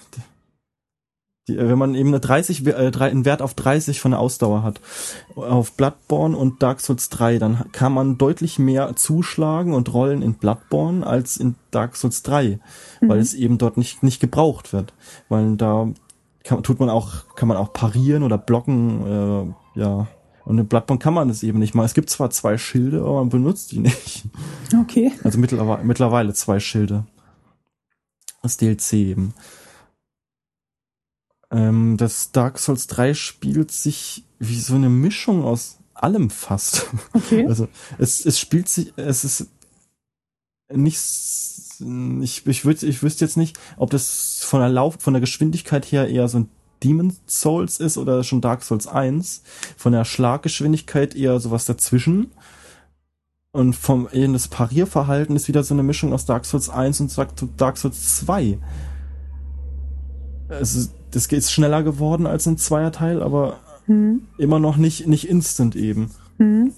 die, 1.49 1.57
äh, 1.57 1.69
wenn 1.69 1.79
man 1.79 1.95
eben 1.95 2.09
eine 2.09 2.21
30, 2.21 2.67
äh, 2.67 2.93
einen 2.99 3.25
Wert 3.25 3.43
auf 3.43 3.55
30 3.55 4.01
von 4.01 4.13
der 4.13 4.21
Ausdauer 4.21 4.63
hat, 4.63 4.81
auf 5.35 5.73
Bloodborne 5.73 6.37
und 6.37 6.63
Dark 6.63 6.81
Souls 6.81 7.09
3, 7.11 7.39
dann 7.39 7.71
kann 7.73 7.93
man 7.93 8.19
deutlich 8.19 8.59
mehr 8.59 8.97
zuschlagen 8.97 9.75
und 9.75 9.93
rollen 9.93 10.23
in 10.23 10.35
Bloodborne 10.35 11.07
als 11.07 11.37
in 11.37 11.57
Dark 11.71 11.97
Souls 11.97 12.23
3, 12.23 12.59
mhm. 13.01 13.09
weil 13.09 13.19
es 13.19 13.35
eben 13.35 13.59
dort 13.59 13.77
nicht, 13.77 14.03
nicht 14.03 14.21
gebraucht 14.21 14.73
wird. 14.73 14.95
Weil 15.29 15.57
da 15.57 15.89
kann, 16.45 16.63
tut 16.63 16.81
man 16.81 16.91
auch, 16.91 17.35
kann 17.37 17.49
man 17.49 17.57
auch 17.57 17.73
parieren 17.73 18.23
oder 18.23 18.39
blocken, 18.39 19.07
äh, 19.07 19.64
ja. 19.75 20.09
Und 20.45 20.59
in 20.59 20.67
Bloodborne 20.67 20.99
kann 20.99 21.15
man 21.15 21.29
das 21.29 21.43
eben 21.43 21.59
nicht 21.59 21.75
mal. 21.75 21.85
Es 21.85 21.95
gibt 21.95 22.11
zwar 22.11 22.31
zwei 22.31 22.59
Schilde, 22.59 23.01
aber 23.01 23.21
man 23.21 23.31
benutzt 23.31 23.73
die 23.73 23.79
nicht. 23.79 24.25
Okay. 24.79 25.13
Also 25.23 25.39
mittlerweile, 25.39 25.85
mittlerweile 25.85 26.35
zwei 26.35 26.61
Schilde. 26.61 27.07
Das 28.43 28.59
DLC 28.59 28.93
eben. 28.95 29.35
Ähm, 31.51 31.97
das 31.97 32.33
Dark 32.33 32.59
Souls 32.59 32.87
3 32.89 33.15
spielt 33.15 33.71
sich 33.71 34.25
wie 34.39 34.59
so 34.59 34.75
eine 34.75 34.91
Mischung 34.91 35.45
aus 35.45 35.79
allem 35.95 36.29
fast. 36.31 36.87
Okay. 37.13 37.47
Also 37.49 37.69
es, 37.99 38.27
es 38.27 38.39
spielt 38.39 38.69
sich, 38.69 38.93
es 38.97 39.25
ist 39.25 39.49
nicht, 40.69 40.99
ich, 40.99 42.47
ich, 42.47 42.65
würd, 42.65 42.83
ich 42.83 43.03
wüsste 43.03 43.25
jetzt 43.25 43.37
nicht, 43.37 43.59
ob 43.77 43.91
das 43.91 44.41
von 44.43 44.61
der 44.61 44.69
Lauf, 44.69 44.97
von 44.99 45.15
der 45.15 45.21
Geschwindigkeit 45.21 45.85
her 45.87 46.09
eher 46.09 46.29
so 46.29 46.39
ein 46.39 46.49
Demon 46.85 47.17
Souls 47.27 47.81
ist 47.81 47.97
oder 47.97 48.23
schon 48.23 48.41
Dark 48.41 48.63
Souls 48.63 48.87
1. 48.87 49.43
Von 49.77 49.93
der 49.93 50.05
Schlaggeschwindigkeit 50.05 51.17
eher 51.17 51.41
sowas 51.41 51.65
dazwischen. 51.65 52.31
Und 53.53 53.75
vom 53.75 54.09
eben 54.13 54.33
das 54.33 54.49
Parierverhalten 54.49 55.37
ist 55.37 55.49
wieder 55.49 55.63
so 55.63 55.75
eine 55.75 55.83
Mischung 55.83 56.13
aus 56.13 56.27
Dark 56.27 56.45
Souls 56.45 56.69
1 56.69 57.01
und 57.01 57.17
Dark 57.57 57.79
Souls 57.79 58.17
2. 58.17 58.59
Es 60.49 60.75
ist, 60.75 60.93
das 61.13 61.27
ist 61.27 61.53
schneller 61.53 61.83
geworden 61.83 62.27
als 62.27 62.47
ein 62.47 62.59
Zweierteil, 62.59 63.23
aber 63.23 63.59
hm. 63.87 64.27
immer 64.39 64.59
noch 64.59 64.77
nicht, 64.77 65.07
nicht 65.07 65.29
instant 65.29 65.77
eben. 65.77 66.11
Hm. 66.39 66.73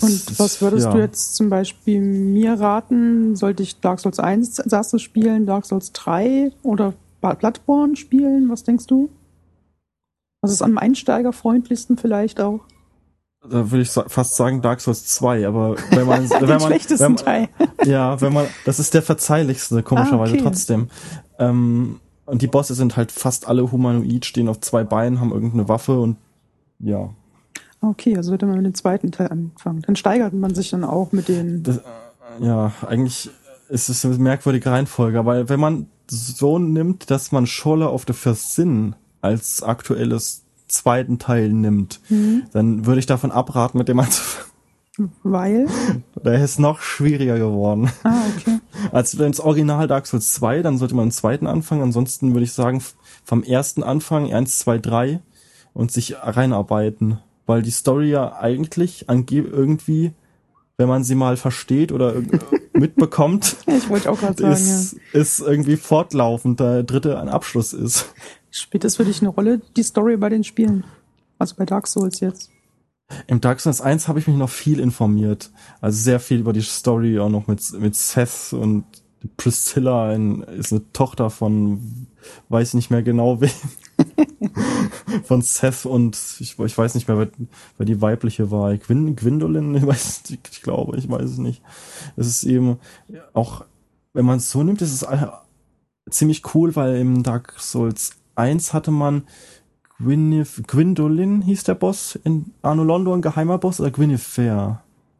Und 0.00 0.38
was 0.38 0.60
würdest 0.60 0.86
ja. 0.86 0.92
du 0.92 0.98
jetzt 0.98 1.36
zum 1.36 1.48
Beispiel 1.48 2.00
mir 2.00 2.54
raten? 2.54 3.34
Sollte 3.34 3.62
ich 3.62 3.80
Dark 3.80 4.00
Souls 4.00 4.18
1 4.18 4.60
als 4.60 4.72
erstes 4.72 5.00
spielen, 5.00 5.46
Dark 5.46 5.64
Souls 5.64 5.92
3 5.92 6.52
oder 6.62 6.92
Bloodborne 7.34 7.96
spielen? 7.96 8.48
Was 8.48 8.64
denkst 8.64 8.86
du? 8.86 9.10
Was 10.42 10.52
ist 10.52 10.62
am 10.62 10.78
einsteigerfreundlichsten 10.78 11.96
vielleicht 11.96 12.40
auch? 12.40 12.60
Da 13.48 13.70
würde 13.70 13.82
ich 13.82 13.90
fast 13.90 14.36
sagen 14.36 14.60
Dark 14.60 14.80
Souls 14.80 15.06
2, 15.06 15.46
aber 15.46 15.76
wenn 15.90 16.06
man, 16.06 16.28
wenn 16.30 16.48
man, 16.48 16.70
wenn 16.70 17.12
man 17.12 17.16
Teil. 17.16 17.48
ja, 17.84 18.20
wenn 18.20 18.32
man, 18.32 18.46
das 18.64 18.78
ist 18.78 18.94
der 18.94 19.02
verzeihlichste, 19.02 19.82
komischerweise 19.82 20.32
ah, 20.32 20.34
okay. 20.34 20.42
trotzdem. 20.42 20.88
Ähm, 21.38 22.00
und 22.24 22.42
die 22.42 22.48
Bosse 22.48 22.74
sind 22.74 22.96
halt 22.96 23.12
fast 23.12 23.46
alle 23.46 23.70
humanoid, 23.70 24.24
stehen 24.24 24.48
auf 24.48 24.60
zwei 24.60 24.82
Beinen, 24.84 25.20
haben 25.20 25.32
irgendeine 25.32 25.68
Waffe 25.68 25.98
und 25.98 26.16
ja. 26.80 27.10
Okay, 27.80 28.16
also 28.16 28.32
würde 28.32 28.46
man 28.46 28.56
mit 28.56 28.66
dem 28.66 28.74
zweiten 28.74 29.12
Teil 29.12 29.28
anfangen. 29.28 29.82
Dann 29.82 29.96
steigert 29.96 30.32
man 30.32 30.54
sich 30.54 30.70
dann 30.70 30.84
auch 30.84 31.12
mit 31.12 31.28
den. 31.28 31.62
Das, 31.62 31.80
ja, 32.40 32.72
eigentlich 32.86 33.30
ist 33.68 33.88
es 33.88 34.04
eine 34.04 34.16
merkwürdige 34.18 34.70
Reihenfolge, 34.70 35.18
aber 35.18 35.48
wenn 35.48 35.60
man 35.60 35.86
so 36.08 36.58
nimmt, 36.58 37.10
dass 37.10 37.32
man 37.32 37.46
Scholler 37.46 37.92
of 37.92 38.04
the 38.06 38.12
First 38.12 38.54
Sin 38.54 38.94
als 39.20 39.62
aktuelles 39.62 40.44
zweiten 40.68 41.18
Teil 41.18 41.52
nimmt, 41.52 42.00
mhm. 42.08 42.44
dann 42.52 42.86
würde 42.86 43.00
ich 43.00 43.06
davon 43.06 43.32
abraten, 43.32 43.78
mit 43.78 43.88
dem 43.88 44.00
anzufangen. 44.00 44.46
Weil? 45.22 45.66
Der 46.24 46.42
ist 46.42 46.58
noch 46.58 46.80
schwieriger 46.80 47.38
geworden. 47.38 47.90
Ah, 48.02 48.22
okay. 48.36 48.58
Als 48.92 49.12
ins 49.14 49.40
Original 49.40 49.86
Dark 49.86 50.06
Souls 50.06 50.32
2, 50.34 50.62
dann 50.62 50.78
sollte 50.78 50.94
man 50.94 51.06
im 51.06 51.10
zweiten 51.10 51.46
anfangen. 51.46 51.82
Ansonsten 51.82 52.32
würde 52.32 52.44
ich 52.44 52.52
sagen, 52.52 52.82
vom 53.24 53.42
ersten 53.42 53.82
Anfang 53.82 54.32
1, 54.32 54.58
2, 54.60 54.78
3 54.78 55.20
und 55.74 55.92
sich 55.92 56.16
reinarbeiten. 56.18 57.18
Weil 57.44 57.62
die 57.62 57.70
Story 57.70 58.10
ja 58.10 58.36
eigentlich 58.38 59.06
irgendwie 59.08 60.12
wenn 60.78 60.88
man 60.88 61.04
sie 61.04 61.14
mal 61.14 61.36
versteht 61.36 61.92
oder 61.92 62.14
mitbekommt, 62.72 63.56
ich 63.66 63.88
wollte 63.88 64.10
auch 64.10 64.20
gerade 64.20 64.40
sagen, 64.42 64.52
ist, 64.52 64.96
ja. 65.12 65.20
ist 65.20 65.40
irgendwie 65.40 65.76
fortlaufend 65.76 66.60
der 66.60 66.82
dritte 66.82 67.18
ein 67.18 67.28
Abschluss 67.28 67.72
ist. 67.72 68.12
Spielt 68.50 68.84
das 68.84 68.96
für 68.96 69.04
dich 69.04 69.20
eine 69.20 69.30
Rolle, 69.30 69.60
die 69.76 69.82
Story 69.82 70.16
bei 70.16 70.28
den 70.28 70.44
Spielen? 70.44 70.84
Also 71.38 71.54
bei 71.56 71.64
Dark 71.64 71.86
Souls 71.86 72.20
jetzt? 72.20 72.50
Im 73.26 73.40
Dark 73.40 73.60
Souls 73.60 73.80
1 73.80 74.08
habe 74.08 74.18
ich 74.18 74.26
mich 74.26 74.36
noch 74.36 74.50
viel 74.50 74.80
informiert. 74.80 75.50
Also 75.80 75.98
sehr 75.98 76.20
viel 76.20 76.40
über 76.40 76.52
die 76.52 76.62
Story, 76.62 77.18
auch 77.18 77.28
noch 77.28 77.46
mit, 77.46 77.60
mit 77.78 77.94
Seth 77.94 78.52
und 78.52 78.84
Priscilla 79.36 80.10
ein, 80.10 80.42
ist 80.42 80.72
eine 80.72 80.82
Tochter 80.92 81.30
von, 81.30 82.06
weiß 82.48 82.74
nicht 82.74 82.90
mehr 82.90 83.02
genau 83.02 83.40
wem, 83.40 83.50
von 85.24 85.42
Seth 85.42 85.86
und 85.86 86.16
ich, 86.40 86.58
ich 86.58 86.78
weiß 86.78 86.94
nicht 86.94 87.08
mehr, 87.08 87.18
wer, 87.18 87.28
wer 87.76 87.86
die 87.86 88.00
weibliche 88.00 88.50
war. 88.50 88.76
Gwyn, 88.76 89.16
Gwendolyn, 89.16 89.74
ich 89.74 89.86
weiß, 89.86 90.22
ich 90.30 90.62
glaube, 90.62 90.96
ich 90.96 91.08
weiß 91.08 91.30
es 91.30 91.38
nicht. 91.38 91.62
Es 92.16 92.26
ist 92.26 92.44
eben 92.44 92.78
auch, 93.32 93.64
wenn 94.12 94.24
man 94.24 94.38
es 94.38 94.50
so 94.50 94.62
nimmt, 94.62 94.82
ist 94.82 95.02
es 95.02 95.06
ziemlich 96.10 96.54
cool, 96.54 96.76
weil 96.76 96.96
im 96.96 97.22
Dark 97.22 97.54
Souls 97.58 98.12
1 98.34 98.72
hatte 98.72 98.90
man 98.90 99.24
Gwyneth, 99.98 100.66
Gwendolyn 100.66 101.42
hieß 101.42 101.64
der 101.64 101.74
Boss 101.74 102.18
in 102.22 102.52
Arno 102.62 102.84
Londo, 102.84 103.14
ein 103.14 103.22
geheimer 103.22 103.58
Boss, 103.58 103.80
oder 103.80 103.90
Gwyneth 103.90 104.20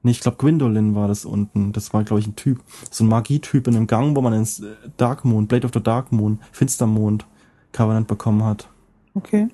Nee, 0.07 0.13
ich 0.13 0.21
glaube 0.21 0.37
Gwendolyn 0.37 0.95
war 0.95 1.09
das 1.09 1.25
unten. 1.25 1.73
Das 1.73 1.93
war, 1.93 2.05
glaube 2.05 2.21
ich, 2.21 2.29
ein 2.29 2.37
Typ. 2.37 2.61
So 2.93 3.03
ein 3.03 3.09
Magietyp 3.09 3.67
in 3.67 3.75
einem 3.75 3.89
Gang, 3.89 4.15
wo 4.15 4.21
man 4.21 4.35
ins 4.35 4.61
äh, 4.61 4.77
Dark 4.97 5.25
Moon, 5.25 5.49
Blade 5.49 5.67
of 5.67 5.73
the 5.75 5.83
Dark 5.83 6.13
Moon, 6.13 6.39
Finstermond 6.53 7.27
Covenant 7.73 8.07
bekommen 8.07 8.45
hat. 8.45 8.69
Okay. 9.15 9.49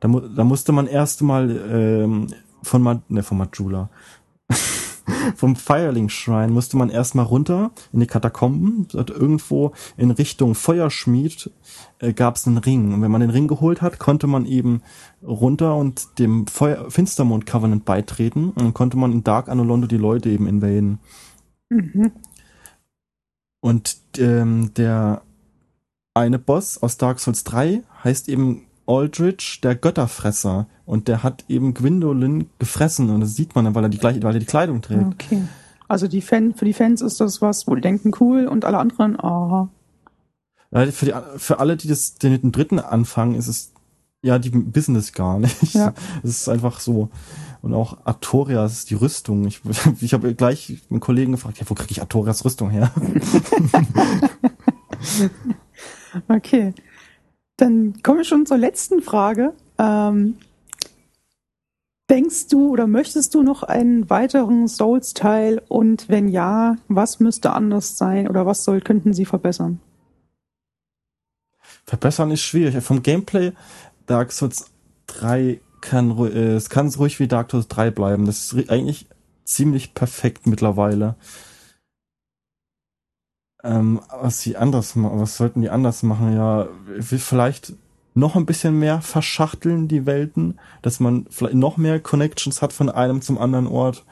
Da, 0.00 0.08
da 0.08 0.44
musste 0.44 0.72
man 0.72 0.86
erst 0.86 1.20
mal 1.20 1.50
ähm, 1.70 2.28
von, 2.62 2.80
Ma 2.80 3.02
ne, 3.10 3.22
von 3.22 3.36
Majula, 3.36 3.90
vom 5.36 5.56
Firelink 5.56 6.10
Shrine 6.10 6.52
musste 6.52 6.76
man 6.76 6.90
erstmal 6.90 7.24
runter 7.24 7.70
in 7.92 8.00
die 8.00 8.06
Katakomben. 8.06 8.86
Irgendwo 8.92 9.72
in 9.96 10.10
Richtung 10.10 10.54
Feuerschmied 10.54 11.50
äh, 11.98 12.12
gab 12.12 12.36
es 12.36 12.46
einen 12.46 12.58
Ring. 12.58 12.94
Und 12.94 13.02
wenn 13.02 13.10
man 13.10 13.20
den 13.20 13.30
Ring 13.30 13.48
geholt 13.48 13.82
hat, 13.82 13.98
konnte 13.98 14.26
man 14.26 14.46
eben 14.46 14.82
runter 15.22 15.76
und 15.76 16.18
dem 16.18 16.46
Feuer 16.46 16.90
Finstermond 16.90 17.46
Covenant 17.46 17.84
beitreten. 17.84 18.50
Und 18.50 18.60
dann 18.60 18.74
konnte 18.74 18.96
man 18.96 19.12
in 19.12 19.24
Dark 19.24 19.48
Anolondo 19.48 19.86
die 19.86 19.96
Leute 19.96 20.30
eben 20.30 20.46
invaden. 20.46 20.98
Mhm. 21.70 22.12
Und 23.60 23.98
ähm, 24.18 24.72
der 24.74 25.22
eine 26.14 26.38
Boss 26.38 26.82
aus 26.82 26.96
Dark 26.96 27.20
Souls 27.20 27.44
3 27.44 27.82
heißt 28.02 28.28
eben 28.28 28.67
Aldrich, 28.88 29.60
der 29.62 29.74
Götterfresser. 29.74 30.66
Und 30.86 31.08
der 31.08 31.22
hat 31.22 31.44
eben 31.48 31.74
Gwendolyn 31.74 32.48
gefressen. 32.58 33.10
Und 33.10 33.20
das 33.20 33.34
sieht 33.34 33.54
man 33.54 33.66
dann, 33.66 33.74
weil 33.74 33.84
er 33.84 33.90
die, 33.90 33.98
gleiche, 33.98 34.22
weil 34.22 34.34
er 34.34 34.40
die 34.40 34.46
Kleidung 34.46 34.80
trägt. 34.80 35.04
Okay. 35.04 35.42
Also 35.86 36.08
die 36.08 36.22
Fan, 36.22 36.54
für 36.54 36.64
die 36.64 36.72
Fans 36.72 37.00
ist 37.00 37.20
das 37.20 37.40
was, 37.40 37.66
wo 37.66 37.74
die 37.74 37.80
denken, 37.80 38.12
cool, 38.20 38.46
und 38.46 38.64
alle 38.64 38.78
anderen, 38.78 39.18
aha. 39.18 39.68
Ja, 40.70 40.86
für, 40.86 41.06
die, 41.06 41.14
für 41.38 41.60
alle, 41.60 41.76
die 41.76 41.88
das, 41.88 42.16
den, 42.16 42.40
den 42.40 42.52
dritten 42.52 42.78
anfangen, 42.78 43.34
ist 43.34 43.48
es, 43.48 43.72
ja, 44.22 44.38
die 44.38 44.52
wissen 44.74 44.94
das 44.94 45.12
gar 45.12 45.38
nicht. 45.38 45.74
Ja. 45.74 45.94
Es 46.22 46.30
ist 46.30 46.48
einfach 46.48 46.80
so. 46.80 47.10
Und 47.62 47.74
auch 47.74 47.98
Artorias, 48.04 48.84
die 48.84 48.94
Rüstung. 48.94 49.46
Ich, 49.46 49.60
ich 50.00 50.12
habe 50.12 50.34
gleich 50.34 50.78
einen 50.90 51.00
Kollegen 51.00 51.32
gefragt, 51.32 51.58
ja, 51.58 51.68
wo 51.68 51.74
kriege 51.74 51.92
ich 51.92 52.00
Artorias 52.00 52.44
Rüstung 52.44 52.70
her? 52.70 52.90
okay. 56.28 56.74
Dann 57.58 58.00
komme 58.02 58.22
ich 58.22 58.28
schon 58.28 58.46
zur 58.46 58.56
letzten 58.56 59.02
Frage. 59.02 59.52
Ähm, 59.78 60.36
denkst 62.08 62.46
du 62.48 62.70
oder 62.70 62.86
möchtest 62.86 63.34
du 63.34 63.42
noch 63.42 63.64
einen 63.64 64.08
weiteren 64.08 64.68
Souls-Teil? 64.68 65.60
Und 65.68 66.08
wenn 66.08 66.28
ja, 66.28 66.76
was 66.86 67.20
müsste 67.20 67.52
anders 67.52 67.98
sein 67.98 68.28
oder 68.28 68.46
was 68.46 68.64
soll, 68.64 68.80
könnten 68.80 69.12
sie 69.12 69.24
verbessern? 69.24 69.80
Verbessern 71.84 72.30
ist 72.30 72.42
schwierig. 72.42 72.82
Vom 72.82 73.02
Gameplay 73.02 73.52
Dark 74.06 74.30
Souls 74.32 74.70
3 75.08 75.60
kann 75.80 76.16
äh, 76.18 76.54
es 76.54 76.70
kann 76.70 76.88
ruhig 76.88 77.18
wie 77.18 77.26
Dark 77.26 77.50
Souls 77.50 77.66
3 77.66 77.90
bleiben. 77.90 78.24
Das 78.24 78.52
ist 78.52 78.70
eigentlich 78.70 79.06
ziemlich 79.44 79.94
perfekt 79.94 80.46
mittlerweile. 80.46 81.16
Ähm, 83.64 84.00
was 84.08 84.40
sie 84.40 84.56
anders 84.56 84.92
was 84.94 85.36
sollten 85.36 85.62
die 85.62 85.70
anders 85.70 86.02
machen? 86.02 86.34
Ja, 86.34 86.68
vielleicht 87.00 87.74
noch 88.14 88.36
ein 88.36 88.46
bisschen 88.46 88.78
mehr 88.78 89.00
verschachteln 89.00 89.88
die 89.88 90.06
Welten, 90.06 90.58
dass 90.82 91.00
man 91.00 91.26
vielleicht 91.30 91.54
noch 91.54 91.76
mehr 91.76 92.00
Connections 92.00 92.62
hat 92.62 92.72
von 92.72 92.88
einem 92.90 93.22
zum 93.22 93.38
anderen 93.38 93.66
Ort. 93.66 94.04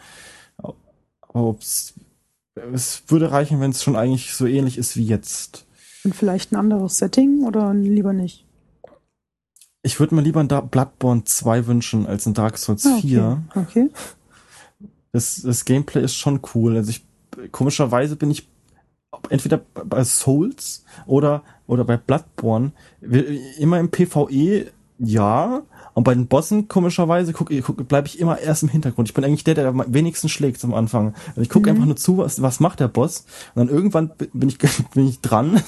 Aber 1.28 1.56
es 1.60 3.02
würde 3.08 3.30
reichen, 3.30 3.60
wenn 3.60 3.70
es 3.70 3.82
schon 3.82 3.96
eigentlich 3.96 4.32
so 4.32 4.46
ähnlich 4.46 4.78
ist 4.78 4.96
wie 4.96 5.06
jetzt. 5.06 5.66
Und 6.04 6.14
vielleicht 6.14 6.52
ein 6.52 6.56
anderes 6.56 6.98
Setting 6.98 7.44
oder 7.44 7.74
lieber 7.74 8.12
nicht? 8.12 8.46
Ich 9.82 10.00
würde 10.00 10.14
mir 10.14 10.22
lieber 10.22 10.40
ein 10.40 10.48
Bloodborne 10.48 11.24
2 11.24 11.66
wünschen 11.66 12.06
als 12.06 12.26
ein 12.26 12.34
Dark 12.34 12.58
Souls 12.58 12.86
ah, 12.86 12.96
okay. 12.96 13.08
4. 13.08 13.42
Okay. 13.54 13.90
Das, 15.12 15.42
das 15.42 15.64
Gameplay 15.64 16.02
ist 16.02 16.14
schon 16.14 16.40
cool. 16.54 16.76
Also 16.76 16.90
ich 16.90 17.04
komischerweise 17.52 18.16
bin 18.16 18.30
ich 18.30 18.48
entweder 19.30 19.60
bei 19.74 20.04
Souls 20.04 20.84
oder, 21.06 21.42
oder 21.66 21.84
bei 21.84 21.96
Bloodborne, 21.96 22.72
immer 23.58 23.80
im 23.80 23.90
PvE, 23.90 24.66
ja, 24.98 25.62
und 25.94 26.04
bei 26.04 26.14
den 26.14 26.26
Bossen, 26.26 26.68
komischerweise, 26.68 27.32
guck, 27.32 27.50
guck, 27.62 27.88
bleibe 27.88 28.06
ich 28.06 28.18
immer 28.18 28.38
erst 28.38 28.62
im 28.62 28.68
Hintergrund. 28.68 29.08
Ich 29.08 29.14
bin 29.14 29.24
eigentlich 29.24 29.44
der, 29.44 29.54
der 29.54 29.68
am 29.68 29.84
wenigsten 29.88 30.28
schlägt 30.28 30.60
zum 30.60 30.74
Anfang. 30.74 31.14
Also 31.28 31.42
ich 31.42 31.48
gucke 31.48 31.70
mhm. 31.70 31.76
einfach 31.76 31.86
nur 31.86 31.96
zu, 31.96 32.18
was, 32.18 32.40
was 32.42 32.60
macht 32.60 32.80
der 32.80 32.88
Boss. 32.88 33.24
Und 33.54 33.66
dann 33.66 33.74
irgendwann 33.74 34.12
bin 34.32 34.48
ich, 34.48 34.58
bin 34.94 35.08
ich 35.08 35.20
dran 35.20 35.60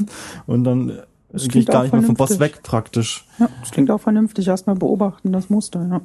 und 0.46 0.64
dann 0.64 0.98
gehe 1.32 1.62
ich 1.62 1.66
gar 1.66 1.82
nicht 1.82 1.92
mehr 1.92 2.02
vom 2.02 2.14
Boss 2.14 2.38
weg 2.40 2.62
praktisch. 2.62 3.26
Ja, 3.38 3.48
das 3.60 3.70
klingt 3.70 3.90
auch 3.90 4.00
vernünftig. 4.00 4.48
Erstmal 4.48 4.76
beobachten, 4.76 5.32
das 5.32 5.50
Muster, 5.50 5.86
ja. 5.86 6.00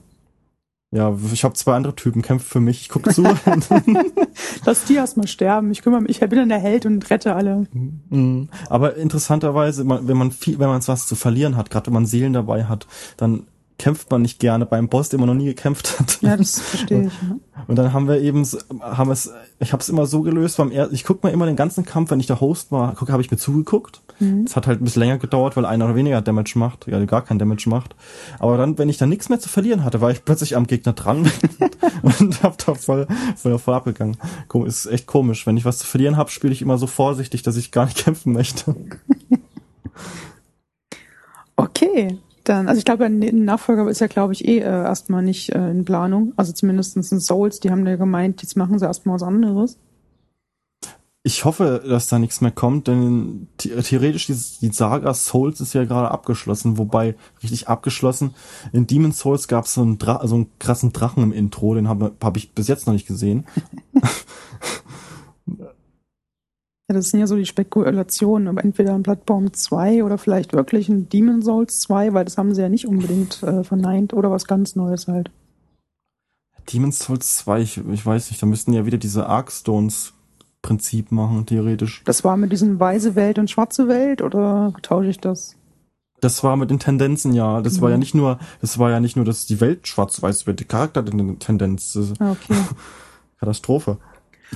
Ja, 0.94 1.18
ich 1.34 1.44
habe 1.44 1.56
zwei 1.56 1.76
andere 1.76 1.96
Typen, 1.96 2.22
kämpft 2.22 2.48
für 2.48 2.60
mich, 2.60 2.82
ich 2.82 2.90
gucke 2.90 3.12
zu. 3.12 3.24
Lass 4.66 4.86
die 4.86 4.94
erstmal 4.94 5.28
sterben. 5.28 5.72
Ich 5.72 5.82
kümmere 5.82 6.02
mich, 6.02 6.12
ich 6.12 6.20
bin 6.20 6.38
dann 6.38 6.50
der 6.50 6.60
Held 6.60 6.86
und 6.86 7.10
rette 7.10 7.34
alle. 7.34 7.66
Mhm. 8.12 8.50
Aber 8.70 8.96
interessanterweise, 8.96 9.88
wenn 9.88 10.18
man 10.18 10.32
viel, 10.32 10.60
wenn 10.60 10.68
man 10.68 10.86
was 10.86 11.08
zu 11.08 11.16
verlieren 11.16 11.58
hat, 11.58 11.72
gerade 11.72 11.88
wenn 11.88 11.94
man 11.94 12.06
Seelen 12.06 12.34
dabei 12.34 12.66
hat, 12.66 12.86
dann 13.18 13.48
kämpft 13.78 14.12
man 14.12 14.22
nicht 14.22 14.40
gerne 14.40 14.66
beim 14.66 14.88
Boss, 14.88 15.10
den 15.10 15.20
man 15.20 15.28
noch 15.28 15.36
nie 15.36 15.46
gekämpft 15.46 16.00
hat. 16.00 16.22
Ja, 16.22 16.38
das 16.38 16.60
verstehe 16.62 17.08
ich. 17.08 17.14
Ja. 17.14 17.38
Und 17.68 17.76
dann 17.76 17.94
haben 17.94 18.08
wir 18.08 18.20
eben, 18.22 18.48
haben 18.82 19.12
es, 19.12 19.32
ich 19.60 19.74
habe 19.74 19.82
es 19.82 19.90
immer 19.90 20.06
so 20.06 20.22
gelöst, 20.22 20.58
beim 20.58 20.72
er 20.72 20.92
ich 20.92 21.04
guck 21.04 21.24
mir 21.24 21.32
immer 21.32 21.46
den 21.46 21.56
ganzen 21.56 21.86
Kampf, 21.86 22.12
wenn 22.12 22.20
ich 22.20 22.28
der 22.28 22.40
Host 22.40 22.72
war, 22.72 22.96
guck, 22.96 23.10
habe 23.10 23.22
ich 23.22 23.32
mir 23.32 23.38
zugeguckt. 23.38 24.02
Es 24.20 24.26
mhm. 24.26 24.46
hat 24.56 24.68
halt 24.68 24.82
ein 24.82 24.84
bisschen 24.84 25.02
länger 25.02 25.18
gedauert, 25.18 25.58
weil 25.58 25.66
einer 25.66 25.96
weniger 25.96 26.22
Damage 26.22 26.54
macht, 26.56 26.88
ja 26.88 27.04
gar 27.06 27.24
kein 27.24 27.40
Damage 27.40 27.70
macht. 27.70 27.96
Aber 28.40 28.58
dann, 28.58 28.78
wenn 28.78 28.90
ich 28.90 28.98
da 28.98 29.06
nichts 29.06 29.30
mehr 29.30 29.40
zu 29.40 29.50
verlieren 29.50 29.84
hatte, 29.84 30.02
war 30.02 30.12
ich 30.12 30.24
plötzlich 30.24 30.56
am 30.56 30.68
Gegner 30.68 30.94
dran 30.94 31.30
und 32.02 32.44
hab 32.44 32.58
da 32.60 32.76
voll, 32.76 33.08
voll, 33.36 33.60
voll 33.60 33.74
abgegangen. 33.74 34.18
Ist 34.66 34.86
echt 34.86 35.08
komisch. 35.08 35.46
Wenn 35.46 35.58
ich 35.58 35.66
was 35.66 35.80
zu 35.80 35.88
verlieren 35.88 36.16
habe, 36.18 36.32
spiele 36.32 36.54
ich 36.54 36.62
immer 36.62 36.78
so 36.78 36.88
vorsichtig, 36.88 37.42
dass 37.44 37.58
ich 37.58 37.72
gar 37.72 37.86
nicht 37.86 37.98
kämpfen 38.04 38.34
möchte. 38.34 38.76
Okay, 41.56 42.18
dann, 42.44 42.68
also 42.68 42.80
ich 42.80 42.86
glaube, 42.86 43.06
ein 43.06 43.46
Nachfolger 43.46 43.88
ist 43.90 44.02
ja, 44.02 44.08
glaube 44.08 44.34
ich, 44.34 44.46
eh 44.48 44.60
äh, 44.60 44.64
erstmal 44.64 45.24
nicht 45.24 45.50
äh, 45.50 45.70
in 45.70 45.86
Planung. 45.86 46.34
Also 46.36 46.52
zumindest 46.54 46.98
in 46.98 47.04
Souls, 47.04 47.60
die 47.60 47.72
haben 47.72 47.86
ja 47.88 47.96
gemeint, 47.96 48.42
jetzt 48.42 48.58
machen 48.58 48.80
sie 48.80 48.86
erstmal 48.86 49.16
was 49.16 49.24
anderes. 49.24 49.78
Ich 51.26 51.46
hoffe, 51.46 51.82
dass 51.88 52.08
da 52.08 52.20
nichts 52.20 52.42
mehr 52.42 52.52
kommt, 52.52 52.90
denn 52.90 53.48
theoretisch 53.58 54.26
die, 54.26 54.36
die 54.62 54.74
Saga 54.74 55.14
Souls 55.14 55.62
ist 55.62 55.74
ja 55.74 55.86
gerade 55.86 56.12
abgeschlossen, 56.12 56.78
wobei 56.78 57.16
richtig 57.42 57.70
abgeschlossen. 57.70 58.36
In 58.74 58.88
Demon 58.88 59.14
Souls 59.14 59.48
gab 59.48 59.64
es 59.64 59.76
so 59.76 59.84
einen, 59.84 59.98
Dra 59.98 60.28
so 60.28 60.36
einen 60.36 60.48
krassen 60.60 60.92
Drachen 60.92 61.24
im 61.24 61.32
Intro, 61.32 61.76
den 61.76 61.88
habe 61.88 62.12
hab 62.22 62.36
ich 62.36 62.52
bis 62.52 62.68
jetzt 62.68 62.88
noch 62.88 62.94
nicht 62.94 63.08
gesehen. 63.08 63.46
Ja, 66.94 67.00
das 67.00 67.10
sind 67.10 67.20
ja 67.22 67.28
so 67.28 67.36
die 67.36 67.48
Spekulationen, 67.48 68.48
aber 68.48 68.64
entweder 68.64 68.94
ein 68.94 69.02
Bloodborne 69.02 69.52
2 69.52 70.04
oder 70.04 70.20
vielleicht 70.20 70.54
wirklich 70.54 70.90
ein 70.90 71.10
Demon 71.10 71.42
Souls 71.42 71.80
2, 71.80 72.14
weil 72.14 72.24
das 72.24 72.38
haben 72.38 72.54
sie 72.54 72.62
ja 72.62 72.70
nicht 72.70 72.88
unbedingt 72.88 73.42
äh, 73.42 73.64
verneint 73.64 74.14
oder 74.14 74.30
was 74.30 74.46
ganz 74.46 74.76
Neues 74.76 75.08
halt. 75.08 75.32
Demon 76.72 76.92
Souls 76.92 77.38
2, 77.38 77.62
ich, 77.62 77.82
ich 77.92 78.06
weiß 78.06 78.30
nicht, 78.30 78.44
da 78.44 78.46
müssten 78.46 78.74
ja 78.74 78.86
wieder 78.86 79.00
diese 79.00 79.26
Arkstones 79.26 80.14
Prinzip 80.62 81.12
machen, 81.12 81.48
theoretisch. 81.48 82.04
Das 82.06 82.24
war 82.24 82.38
mit 82.38 82.52
diesem 82.52 82.80
weiße 82.80 83.16
Welt 83.16 83.40
und 83.40 83.50
schwarze 83.50 83.88
Welt 83.88 84.22
oder 84.22 84.72
tausche 84.84 85.10
ich 85.10 85.18
das? 85.18 85.56
Das 86.22 86.44
war 86.44 86.58
mit 86.58 86.70
den 86.70 86.80
Tendenzen, 86.80 87.34
ja. 87.34 87.62
Das 87.62 87.78
mhm. 87.78 87.82
war 87.82 87.90
ja 87.90 87.96
mhm. 87.98 88.02
nicht 88.02 88.14
nur, 88.14 88.38
das 88.62 88.78
war 88.78 88.92
ja 88.92 89.00
nicht 89.00 89.16
nur, 89.16 89.26
dass 89.26 89.48
die 89.48 89.60
Welt 89.60 89.88
schwarz-weiß 89.88 90.46
wird, 90.46 90.60
die 90.60 90.66
Charakter 90.66 91.04
Tendenz. 91.04 91.98
Ah, 92.20 92.32
okay. 92.32 92.56
Katastrophe. 93.40 93.98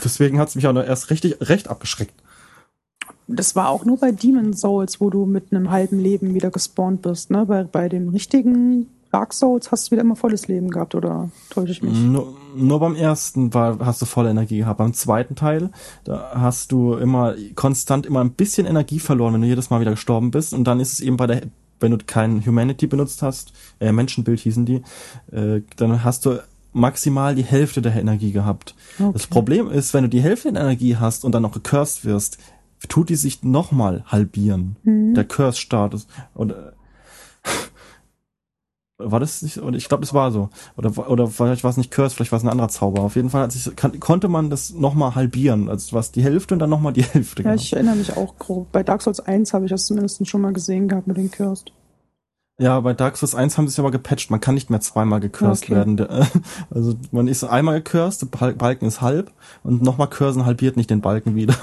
Deswegen 0.03 0.39
hat 0.39 0.49
es 0.49 0.55
mich 0.55 0.67
auch 0.67 0.75
erst 0.75 1.09
richtig, 1.09 1.37
recht 1.41 1.67
abgeschreckt. 1.67 2.13
Das 3.27 3.55
war 3.55 3.69
auch 3.69 3.83
nur 3.83 3.97
bei 3.97 4.11
Demon 4.11 4.53
Souls, 4.53 5.01
wo 5.01 5.09
du 5.09 5.25
mit 5.25 5.51
einem 5.51 5.69
halben 5.69 5.99
Leben 5.99 6.33
wieder 6.33 6.49
gespawnt 6.49 7.01
bist, 7.01 7.29
ne? 7.29 7.45
Bei, 7.45 7.63
bei 7.63 7.89
dem 7.89 8.09
richtigen 8.09 8.87
Dark 9.11 9.33
Souls 9.33 9.71
hast 9.71 9.87
du 9.87 9.91
wieder 9.91 10.01
immer 10.01 10.15
volles 10.15 10.47
Leben 10.47 10.69
gehabt, 10.69 10.95
oder 10.95 11.29
täusche 11.49 11.71
ich 11.71 11.81
mich? 11.81 11.97
Nur, 11.97 12.35
nur 12.55 12.79
beim 12.79 12.95
ersten 12.95 13.53
war, 13.53 13.79
hast 13.79 14.01
du 14.01 14.05
volle 14.05 14.29
Energie 14.29 14.59
gehabt. 14.59 14.77
Beim 14.77 14.93
zweiten 14.93 15.35
Teil, 15.35 15.71
da 16.03 16.31
hast 16.35 16.71
du 16.71 16.93
immer 16.95 17.35
konstant 17.55 18.05
immer 18.05 18.21
ein 18.21 18.31
bisschen 18.31 18.67
Energie 18.67 18.99
verloren, 18.99 19.33
wenn 19.33 19.41
du 19.41 19.47
jedes 19.47 19.69
Mal 19.69 19.81
wieder 19.81 19.91
gestorben 19.91 20.31
bist. 20.31 20.53
Und 20.53 20.65
dann 20.65 20.79
ist 20.79 20.93
es 20.93 20.99
eben 20.99 21.17
bei 21.17 21.27
der, 21.27 21.41
wenn 21.79 21.91
du 21.91 21.97
kein 22.05 22.45
Humanity 22.45 22.87
benutzt 22.87 23.21
hast, 23.21 23.53
äh, 23.79 23.91
Menschenbild 23.91 24.39
hießen 24.39 24.65
die, 24.65 24.81
äh, 25.31 25.61
dann 25.77 26.03
hast 26.03 26.25
du 26.25 26.41
maximal 26.73 27.33
die 27.33 27.43
Hälfte 27.43 27.81
der 27.81 27.95
Energie 27.95 28.31
gehabt. 28.31 28.75
Okay. 28.99 29.09
Das 29.13 29.27
Problem 29.27 29.69
ist, 29.71 29.93
wenn 29.93 30.03
du 30.03 30.09
die 30.09 30.21
Hälfte 30.21 30.51
der 30.51 30.61
Energie 30.61 30.97
hast 30.97 31.25
und 31.25 31.31
dann 31.31 31.41
noch 31.41 31.53
gecursed 31.53 32.05
wirst, 32.05 32.37
tut 32.87 33.09
die 33.09 33.15
sich 33.15 33.43
nochmal 33.43 34.03
halbieren. 34.05 34.77
Mhm. 34.83 35.13
Der 35.13 35.25
Curse-Status. 35.25 36.07
Oder 36.35 36.73
war 38.99 39.19
das 39.19 39.43
nicht, 39.43 39.59
oder 39.59 39.77
ich 39.77 39.87
glaube, 39.87 40.01
das 40.01 40.13
war 40.13 40.31
so. 40.31 40.49
Oder, 40.75 41.09
oder 41.09 41.27
vielleicht 41.27 41.63
war 41.63 41.69
es 41.69 41.77
nicht 41.77 41.91
Curse, 41.91 42.15
vielleicht 42.15 42.31
war 42.31 42.37
es 42.37 42.43
ein 42.43 42.49
anderer 42.49 42.69
Zauber. 42.69 43.01
Auf 43.01 43.15
jeden 43.15 43.29
Fall 43.29 43.43
hat 43.43 43.51
sich, 43.51 43.75
kann, 43.75 43.99
konnte 43.99 44.27
man 44.27 44.49
das 44.49 44.73
nochmal 44.73 45.13
halbieren. 45.13 45.69
Also 45.69 45.95
was 45.95 46.11
die 46.11 46.23
Hälfte 46.23 46.55
und 46.55 46.59
dann 46.59 46.69
nochmal 46.69 46.93
die 46.93 47.03
Hälfte. 47.03 47.43
Ja, 47.43 47.51
genau. 47.51 47.61
ich 47.61 47.73
erinnere 47.73 47.95
mich 47.95 48.17
auch 48.17 48.37
grob. 48.37 48.71
Bei 48.71 48.83
Dark 48.83 49.03
Souls 49.03 49.19
1 49.19 49.53
habe 49.53 49.65
ich 49.65 49.71
das 49.71 49.85
zumindest 49.85 50.27
schon 50.27 50.41
mal 50.41 50.53
gesehen 50.53 50.87
gehabt 50.87 51.07
mit 51.07 51.17
den 51.17 51.29
Cursed. 51.29 51.71
Ja, 52.59 52.79
bei 52.79 52.95
Dark 52.95 53.17
Souls 53.17 53.35
1 53.35 53.55
haben 53.59 53.67
sie 53.67 53.73
es 53.73 53.79
aber 53.79 53.91
gepatcht. 53.91 54.31
Man 54.31 54.41
kann 54.41 54.55
nicht 54.55 54.71
mehr 54.71 54.81
zweimal 54.81 55.19
gecursed 55.19 55.65
okay. 55.65 55.75
werden. 55.75 55.97
Also 56.71 56.95
man 57.11 57.27
ist 57.27 57.43
einmal 57.43 57.83
gecursed, 57.83 58.23
der 58.23 58.53
Balken 58.53 58.85
ist 58.85 59.01
halb 59.01 59.31
und 59.63 59.83
nochmal 59.83 60.09
cursen 60.09 60.45
halbiert 60.45 60.75
nicht 60.75 60.89
den 60.89 61.01
Balken 61.01 61.35
wieder. 61.35 61.55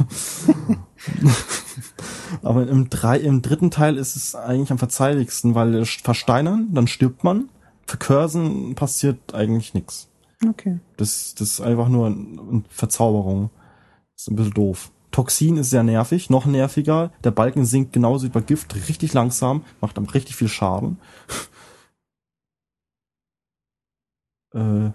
aber 2.43 2.67
im, 2.67 2.91
drei, 2.91 3.19
im 3.19 3.43
dritten 3.43 3.71
Teil 3.71 3.97
ist 3.97 4.17
es 4.17 4.35
eigentlich 4.35 4.71
am 4.71 4.79
verzeihlichsten, 4.79 5.55
weil 5.55 5.85
versteinern, 5.85 6.69
dann 6.73 6.87
stirbt 6.87 7.25
man. 7.25 7.49
Vercursen 7.87 8.75
passiert 8.75 9.35
eigentlich 9.35 9.75
nichts. 9.75 10.09
Okay. 10.49 10.79
Das, 10.97 11.35
das 11.35 11.53
ist 11.53 11.61
einfach 11.61 11.89
nur 11.89 12.07
eine 12.07 12.65
Verzauberung. 12.69 13.51
Das 14.15 14.23
ist 14.23 14.31
ein 14.31 14.37
bisschen 14.37 14.55
doof. 14.55 14.91
Toxin 15.11 15.59
ist 15.59 15.71
sehr 15.71 15.85
nervig, 15.85 16.29
noch 16.29 16.45
nerviger. 16.45 17.13
Der 17.23 17.31
Balken 17.31 17.65
sinkt 17.65 17.93
genauso 17.93 18.27
wie 18.27 18.31
bei 18.31 18.41
Gift 18.41 18.75
richtig 18.75 19.13
langsam, 19.13 19.65
macht 19.81 19.97
dann 19.97 20.07
richtig 20.07 20.35
viel 20.35 20.49
Schaden. 20.49 20.99
äh, 24.55 24.91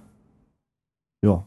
ja. 1.21 1.45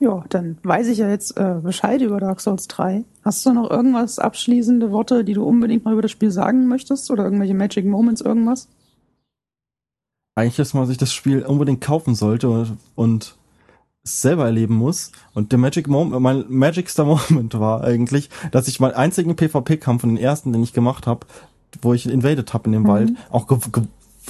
Ja, 0.00 0.24
dann 0.28 0.58
weiß 0.62 0.88
ich 0.88 0.98
ja 0.98 1.08
jetzt 1.08 1.36
äh, 1.36 1.56
Bescheid 1.60 2.00
über 2.02 2.20
Dark 2.20 2.40
Souls 2.40 2.68
3. 2.68 3.04
Hast 3.24 3.44
du 3.44 3.52
noch 3.52 3.68
irgendwas 3.68 4.20
abschließende 4.20 4.92
Worte, 4.92 5.24
die 5.24 5.32
du 5.32 5.42
unbedingt 5.44 5.84
mal 5.84 5.92
über 5.92 6.02
das 6.02 6.12
Spiel 6.12 6.30
sagen 6.30 6.68
möchtest? 6.68 7.10
Oder 7.10 7.24
irgendwelche 7.24 7.54
Magic 7.54 7.84
Moments, 7.84 8.20
irgendwas? 8.20 8.68
Eigentlich, 10.36 10.56
dass 10.56 10.72
man 10.72 10.86
sich 10.86 10.98
das 10.98 11.12
Spiel 11.12 11.42
unbedingt 11.42 11.80
kaufen 11.80 12.14
sollte 12.14 12.48
und, 12.48 12.76
und 12.94 13.36
selber 14.04 14.44
erleben 14.44 14.76
muss. 14.76 15.10
Und 15.34 15.50
der 15.50 15.58
Magic 15.58 15.88
Moment, 15.88 16.22
mein 16.22 16.44
Magicster 16.48 17.04
Moment 17.04 17.58
war 17.58 17.82
eigentlich, 17.82 18.30
dass 18.52 18.68
ich 18.68 18.78
meinen 18.78 18.94
einzigen 18.94 19.34
PvP-Kampf 19.34 20.02
von 20.02 20.10
den 20.10 20.22
ersten, 20.22 20.52
den 20.52 20.62
ich 20.62 20.72
gemacht 20.72 21.08
habe, 21.08 21.26
wo 21.82 21.92
ich 21.92 22.08
invaded 22.08 22.54
habe 22.54 22.66
in 22.66 22.72
dem 22.72 22.82
mhm. 22.82 22.88
Wald, 22.88 23.10
auch 23.30 23.48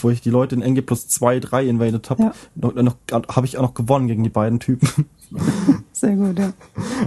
wo 0.03 0.11
ich 0.11 0.21
die 0.21 0.31
Leute 0.31 0.55
in 0.55 0.63
NG 0.63 0.83
plus 0.83 1.09
2, 1.09 1.41
3 1.41 1.67
invaded 1.67 2.11
habe, 2.11 2.23
ja. 2.23 2.33
noch, 2.55 2.75
noch, 2.75 2.97
habe 3.11 3.47
ich 3.47 3.59
auch 3.59 3.63
noch 3.63 3.75
gewonnen 3.75 4.07
gegen 4.09 4.23
die 4.23 4.31
beiden 4.31 4.61
Typen. 4.61 5.07
Sehr 5.93 6.17
gut, 6.17 6.39
ja. 6.39 6.53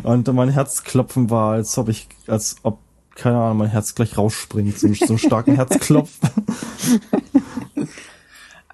Und 0.04 0.32
mein 0.34 0.50
Herzklopfen 0.50 1.30
war, 1.30 1.54
als 1.54 1.78
ob 1.78 1.90
ich, 1.90 2.08
als 2.28 2.58
ob, 2.64 2.80
keine 3.16 3.38
Ahnung, 3.38 3.58
mein 3.58 3.70
Herz 3.70 3.96
gleich 3.96 4.18
rausspringt, 4.18 4.78
so, 4.78 4.94
so 4.94 5.06
einen 5.08 5.18
starken 5.18 5.56
Herzklopf. 5.56 6.12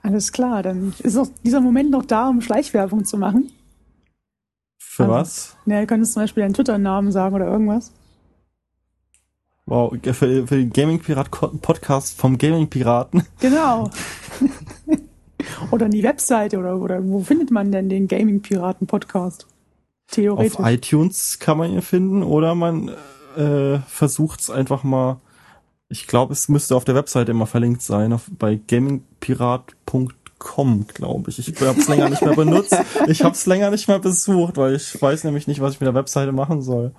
Alles 0.03 0.31
klar, 0.31 0.63
dann 0.63 0.93
ist 0.99 1.17
auch 1.17 1.27
dieser 1.43 1.59
Moment 1.59 1.91
noch 1.91 2.05
da, 2.05 2.29
um 2.29 2.41
Schleichwerbung 2.41 3.03
zu 3.03 3.17
machen. 3.17 3.51
Für 4.77 5.03
also, 5.03 5.13
was? 5.15 5.57
Ja, 5.65 5.81
du 5.81 5.87
könntest 5.87 6.13
zum 6.13 6.23
Beispiel 6.23 6.43
deinen 6.43 6.53
Twitter-Namen 6.53 7.11
sagen 7.11 7.35
oder 7.35 7.47
irgendwas. 7.47 7.91
Wow, 9.67 9.93
für, 10.01 10.13
für 10.13 10.45
den 10.45 10.71
Gaming 10.71 10.99
Pirat 10.99 11.29
Podcast 11.29 12.17
vom 12.17 12.37
Gaming 12.37 12.69
Piraten. 12.69 13.23
Genau. 13.39 13.91
oder 15.71 15.89
die 15.89 16.03
Webseite 16.03 16.57
oder, 16.57 16.77
oder 16.77 17.05
wo 17.05 17.19
findet 17.19 17.51
man 17.51 17.69
denn 17.69 17.89
den 17.89 18.07
Gaming 18.07 18.41
Piraten 18.41 18.87
Podcast? 18.87 19.45
Theoretisch. 20.09 20.57
Auf 20.57 20.65
iTunes 20.65 21.39
kann 21.39 21.57
man 21.57 21.73
ihn 21.73 21.81
finden 21.81 22.23
oder 22.23 22.55
man 22.55 22.91
äh, 23.35 23.79
versucht 23.87 24.39
es 24.39 24.49
einfach 24.49 24.85
mal. 24.85 25.19
Ich 25.89 26.07
glaube, 26.07 26.31
es 26.31 26.47
müsste 26.47 26.73
auf 26.73 26.85
der 26.85 26.95
Webseite 26.95 27.31
immer 27.31 27.45
verlinkt 27.45 27.81
sein, 27.81 28.13
auf, 28.13 28.23
bei 28.39 28.55
gamingpirat.com 28.55 30.13
com, 30.39 30.85
glaube 30.87 31.31
ich. 31.31 31.39
Ich 31.39 31.61
habe 31.61 31.79
es 31.79 31.87
länger 31.89 32.09
nicht 32.09 32.21
mehr 32.21 32.35
benutzt. 32.35 32.75
Ich 33.07 33.23
habe 33.23 33.33
es 33.33 33.45
länger 33.47 33.71
nicht 33.71 33.87
mehr 33.87 33.99
besucht, 33.99 34.55
weil 34.57 34.75
ich 34.75 35.01
weiß 35.01 35.23
nämlich 35.23 35.47
nicht, 35.47 35.61
was 35.61 35.73
ich 35.73 35.79
mit 35.79 35.87
der 35.87 35.95
Webseite 35.95 36.31
machen 36.31 36.61
soll. 36.61 36.91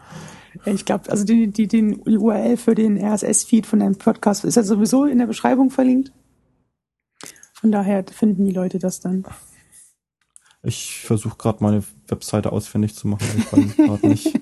Ich 0.64 0.84
glaube, 0.84 1.10
also 1.10 1.24
die, 1.24 1.48
die, 1.48 1.66
den 1.66 2.00
URL 2.00 2.56
für 2.56 2.74
den 2.74 3.02
RSS-Feed 3.02 3.66
von 3.66 3.80
deinem 3.80 3.96
Podcast 3.96 4.44
ist 4.44 4.56
ja 4.56 4.62
sowieso 4.62 5.04
in 5.04 5.18
der 5.18 5.26
Beschreibung 5.26 5.70
verlinkt. 5.70 6.12
Von 7.54 7.72
daher 7.72 8.04
finden 8.04 8.44
die 8.44 8.52
Leute 8.52 8.78
das 8.78 9.00
dann. 9.00 9.24
Ich 10.62 11.00
versuche 11.00 11.36
gerade 11.36 11.62
meine 11.62 11.82
Webseite 12.08 12.52
ausfindig 12.52 12.94
zu 12.94 13.08
machen. 13.08 13.26
Ich 13.36 13.52
weiß 13.52 13.76
gerade 13.76 14.08
nicht. 14.08 14.32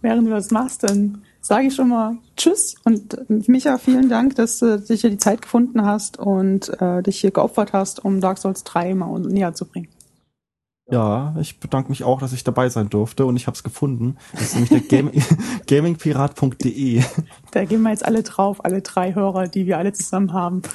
Während 0.00 0.26
du 0.26 0.30
das 0.30 0.50
machst, 0.50 0.82
dann 0.82 1.22
sage 1.40 1.66
ich 1.66 1.74
schon 1.74 1.90
mal 1.90 2.16
Tschüss 2.36 2.74
und 2.84 3.14
äh, 3.14 3.24
Micha, 3.46 3.76
vielen 3.78 4.08
Dank, 4.08 4.34
dass 4.36 4.58
du 4.58 4.80
dich 4.80 5.02
hier 5.02 5.10
die 5.10 5.18
Zeit 5.18 5.42
gefunden 5.42 5.84
hast 5.84 6.18
und 6.18 6.70
äh, 6.80 7.02
dich 7.02 7.20
hier 7.20 7.32
geopfert 7.32 7.72
hast, 7.74 8.02
um 8.04 8.20
Dark 8.20 8.38
Souls 8.38 8.64
3 8.64 8.94
mal 8.94 9.20
näher 9.20 9.54
zu 9.54 9.66
bringen. 9.66 9.88
Ja, 10.90 11.34
ich 11.40 11.60
bedanke 11.60 11.88
mich 11.88 12.04
auch, 12.04 12.20
dass 12.20 12.34
ich 12.34 12.44
dabei 12.44 12.68
sein 12.68 12.90
durfte 12.90 13.24
und 13.24 13.36
ich 13.36 13.46
habe 13.46 13.54
es 13.54 13.62
gefunden. 13.62 14.18
Das 14.32 14.42
ist 14.42 14.54
nämlich 14.54 14.70
der 14.70 14.80
Game 14.80 15.10
gamingpirat.de. 15.66 17.02
Da 17.52 17.64
gehen 17.64 17.80
wir 17.82 17.90
jetzt 17.90 18.04
alle 18.04 18.22
drauf, 18.22 18.62
alle 18.64 18.82
drei 18.82 19.14
Hörer, 19.14 19.48
die 19.48 19.66
wir 19.66 19.78
alle 19.78 19.92
zusammen 19.92 20.32
haben. 20.32 20.62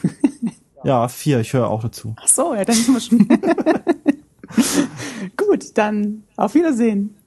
Ja, 0.83 1.09
vier, 1.09 1.41
ich 1.41 1.51
höre 1.51 1.69
auch 1.69 1.81
dazu. 1.81 2.15
Ach 2.21 2.27
so, 2.29 2.55
ja, 2.55 2.63
dann 2.63 2.73
sind 2.73 2.93
wir 2.93 3.01
schon. 3.01 3.27
Gut, 5.35 5.77
dann 5.77 6.23
auf 6.37 6.55
Wiedersehen. 6.55 7.17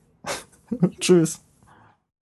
Tschüss. 1.01 1.43